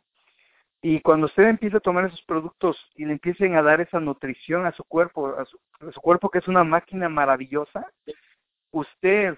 Y 0.81 1.01
cuando 1.01 1.27
usted 1.27 1.43
empiece 1.43 1.77
a 1.77 1.81
tomar 1.81 2.05
esos 2.05 2.21
productos 2.23 2.77
y 2.95 3.05
le 3.05 3.13
empiecen 3.13 3.55
a 3.55 3.61
dar 3.61 3.81
esa 3.81 3.99
nutrición 3.99 4.65
a 4.65 4.71
su 4.71 4.83
cuerpo, 4.83 5.27
a 5.37 5.45
su, 5.45 5.59
a 5.81 5.91
su 5.91 6.01
cuerpo 6.01 6.29
que 6.29 6.39
es 6.39 6.47
una 6.47 6.63
máquina 6.63 7.09
maravillosa, 7.09 7.85
usted 8.71 9.37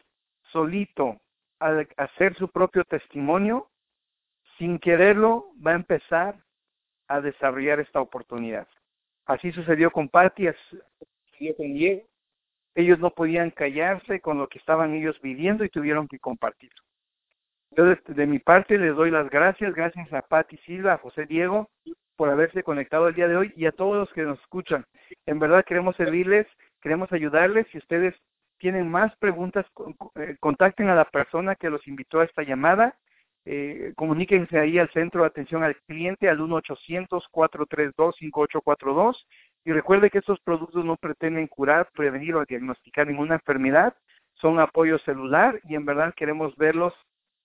solito, 0.51 1.19
al 1.59 1.87
hacer 1.97 2.35
su 2.35 2.47
propio 2.49 2.83
testimonio, 2.85 3.69
sin 4.57 4.79
quererlo, 4.79 5.47
va 5.65 5.71
a 5.71 5.75
empezar 5.75 6.35
a 7.07 7.21
desarrollar 7.21 7.79
esta 7.79 8.01
oportunidad. 8.01 8.67
Así 9.25 9.51
sucedió 9.51 9.91
con 9.91 10.09
Patty, 10.09 10.47
así 10.47 10.59
sucedió 11.31 11.55
con 11.55 11.73
Diego. 11.73 12.10
Ellos 12.75 12.99
no 12.99 13.11
podían 13.11 13.51
callarse 13.51 14.21
con 14.21 14.37
lo 14.37 14.47
que 14.47 14.59
estaban 14.59 14.93
ellos 14.93 15.19
viviendo 15.21 15.63
y 15.63 15.69
tuvieron 15.69 16.07
que 16.07 16.19
compartirlo. 16.19 16.83
Yo 17.71 17.85
de, 17.85 18.27
mi 18.27 18.39
parte 18.39 18.77
les 18.77 18.95
doy 18.95 19.11
las 19.11 19.29
gracias, 19.29 19.73
gracias 19.73 20.11
a 20.13 20.21
Patti 20.21 20.57
Silva, 20.57 20.93
a 20.93 20.97
José 20.97 21.25
Diego, 21.25 21.69
por 22.17 22.29
haberse 22.29 22.63
conectado 22.63 23.07
el 23.07 23.15
día 23.15 23.27
de 23.27 23.37
hoy 23.37 23.53
y 23.55 23.65
a 23.65 23.71
todos 23.71 23.95
los 23.95 24.13
que 24.13 24.23
nos 24.23 24.39
escuchan. 24.41 24.85
En 25.25 25.39
verdad 25.39 25.65
queremos 25.65 25.95
servirles, 25.95 26.47
queremos 26.81 27.11
ayudarles. 27.11 27.67
Si 27.71 27.77
ustedes 27.77 28.13
tienen 28.57 28.89
más 28.89 29.15
preguntas, 29.17 29.65
eh, 30.15 30.35
contacten 30.39 30.89
a 30.89 30.95
la 30.95 31.05
persona 31.05 31.55
que 31.55 31.69
los 31.69 31.87
invitó 31.87 32.19
a 32.19 32.25
esta 32.25 32.43
llamada 32.43 32.95
eh, 33.43 33.93
comuníquense 33.95 34.59
ahí 34.59 34.77
al 34.77 34.91
centro 34.91 35.21
de 35.21 35.27
atención 35.27 35.63
al 35.63 35.75
cliente 35.87 36.29
al 36.29 36.37
1-800-432-5842 36.39 39.15
Y 39.63 39.71
recuerde 39.71 40.09
que 40.09 40.19
estos 40.19 40.39
productos 40.39 40.83
no 40.83 40.97
pretenden 40.97 41.47
curar, 41.47 41.89
prevenir 41.93 42.35
o 42.35 42.45
diagnosticar 42.45 43.07
ninguna 43.07 43.35
enfermedad, 43.35 43.95
son 44.35 44.59
apoyo 44.59 44.97
celular 44.99 45.59
y 45.65 45.75
en 45.75 45.85
verdad 45.85 46.13
queremos 46.15 46.55
verlos 46.55 46.93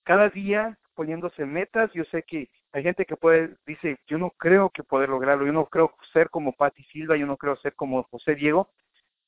cada 0.03 0.29
día 0.29 0.77
poniéndose 0.95 1.45
metas. 1.45 1.91
Yo 1.93 2.03
sé 2.05 2.23
que 2.23 2.49
hay 2.71 2.83
gente 2.83 3.05
que 3.05 3.15
puede, 3.15 3.55
dice, 3.65 3.97
yo 4.07 4.17
no 4.17 4.31
creo 4.31 4.69
que 4.71 4.83
poder 4.83 5.09
lograrlo, 5.09 5.45
yo 5.45 5.53
no 5.53 5.67
creo 5.67 5.93
ser 6.11 6.29
como 6.29 6.53
Patti 6.53 6.83
Silva, 6.85 7.15
yo 7.15 7.27
no 7.27 7.37
creo 7.37 7.55
ser 7.57 7.75
como 7.75 8.03
José 8.03 8.35
Diego, 8.35 8.69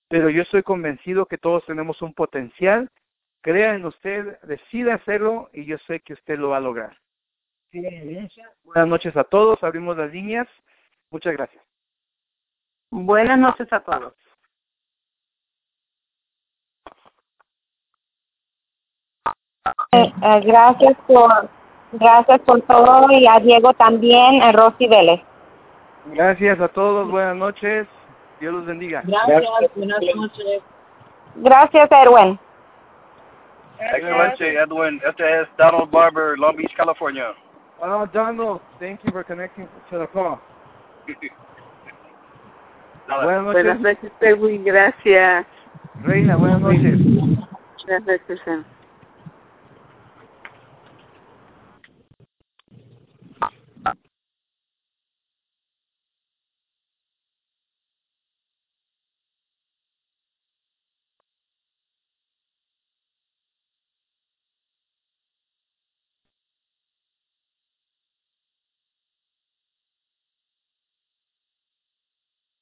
pero 0.07 0.29
yo 0.29 0.41
estoy 0.41 0.63
convencido 0.63 1.27
que 1.27 1.37
todos 1.37 1.65
tenemos 1.65 2.01
un 2.01 2.13
potencial. 2.13 2.89
Crea 3.41 3.75
en 3.75 3.85
usted, 3.85 4.39
decida 4.41 4.95
hacerlo 4.95 5.49
y 5.53 5.65
yo 5.65 5.77
sé 5.87 6.01
que 6.01 6.13
usted 6.13 6.37
lo 6.37 6.49
va 6.49 6.57
a 6.57 6.61
lograr. 6.61 6.97
Buenas 8.63 8.87
noches 8.87 9.15
a 9.15 9.23
todos, 9.23 9.63
abrimos 9.63 9.95
las 9.95 10.11
líneas. 10.11 10.47
Muchas 11.11 11.33
gracias. 11.33 11.68
Buenas 12.91 13.37
noches 13.37 13.71
a 13.71 13.79
todos. 13.81 14.13
Eh, 19.91 20.13
eh, 20.23 20.41
gracias 20.45 20.97
por 21.07 21.49
gracias 21.91 22.41
por 22.41 22.61
todo 22.61 23.11
y 23.11 23.27
a 23.27 23.39
Diego 23.39 23.73
también, 23.73 24.41
a 24.41 24.51
Rosy 24.51 24.87
Vélez. 24.87 25.21
Gracias 26.05 26.59
a 26.59 26.67
todos, 26.69 27.09
buenas 27.09 27.35
noches. 27.35 27.87
Dios 28.39 28.53
los 28.53 28.65
bendiga. 28.65 29.03
Gracias, 29.05 29.75
buenas 29.75 29.99
noches. 30.15 30.61
Gracias, 31.35 31.91
Erwin. 31.91 32.39
Excelente, 33.79 34.59
Edwin. 34.59 35.01
Este 35.05 35.41
es 35.41 35.47
Donald 35.57 35.89
Barber, 35.91 36.37
Long 36.37 36.55
Beach, 36.55 36.73
California. 36.75 37.33
Oh, 37.81 38.05
Donald, 38.07 38.59
thank 38.79 39.01
you 39.03 39.11
for 39.11 39.23
connecting 39.23 39.67
to 39.89 39.99
the 39.99 40.07
call. 40.07 40.39
Nada. 43.09 43.23
Buenas 43.23 43.43
noches. 43.43 43.63
Buenas 43.63 43.81
noches, 43.81 44.11
Edwin. 44.21 44.63
Gracias. 44.63 45.47
Reina, 46.03 46.35
buenas 46.35 46.61
noches. 46.61 46.99
Buenas 47.85 48.05
noches. 48.05 48.39
Sam. 48.45 48.63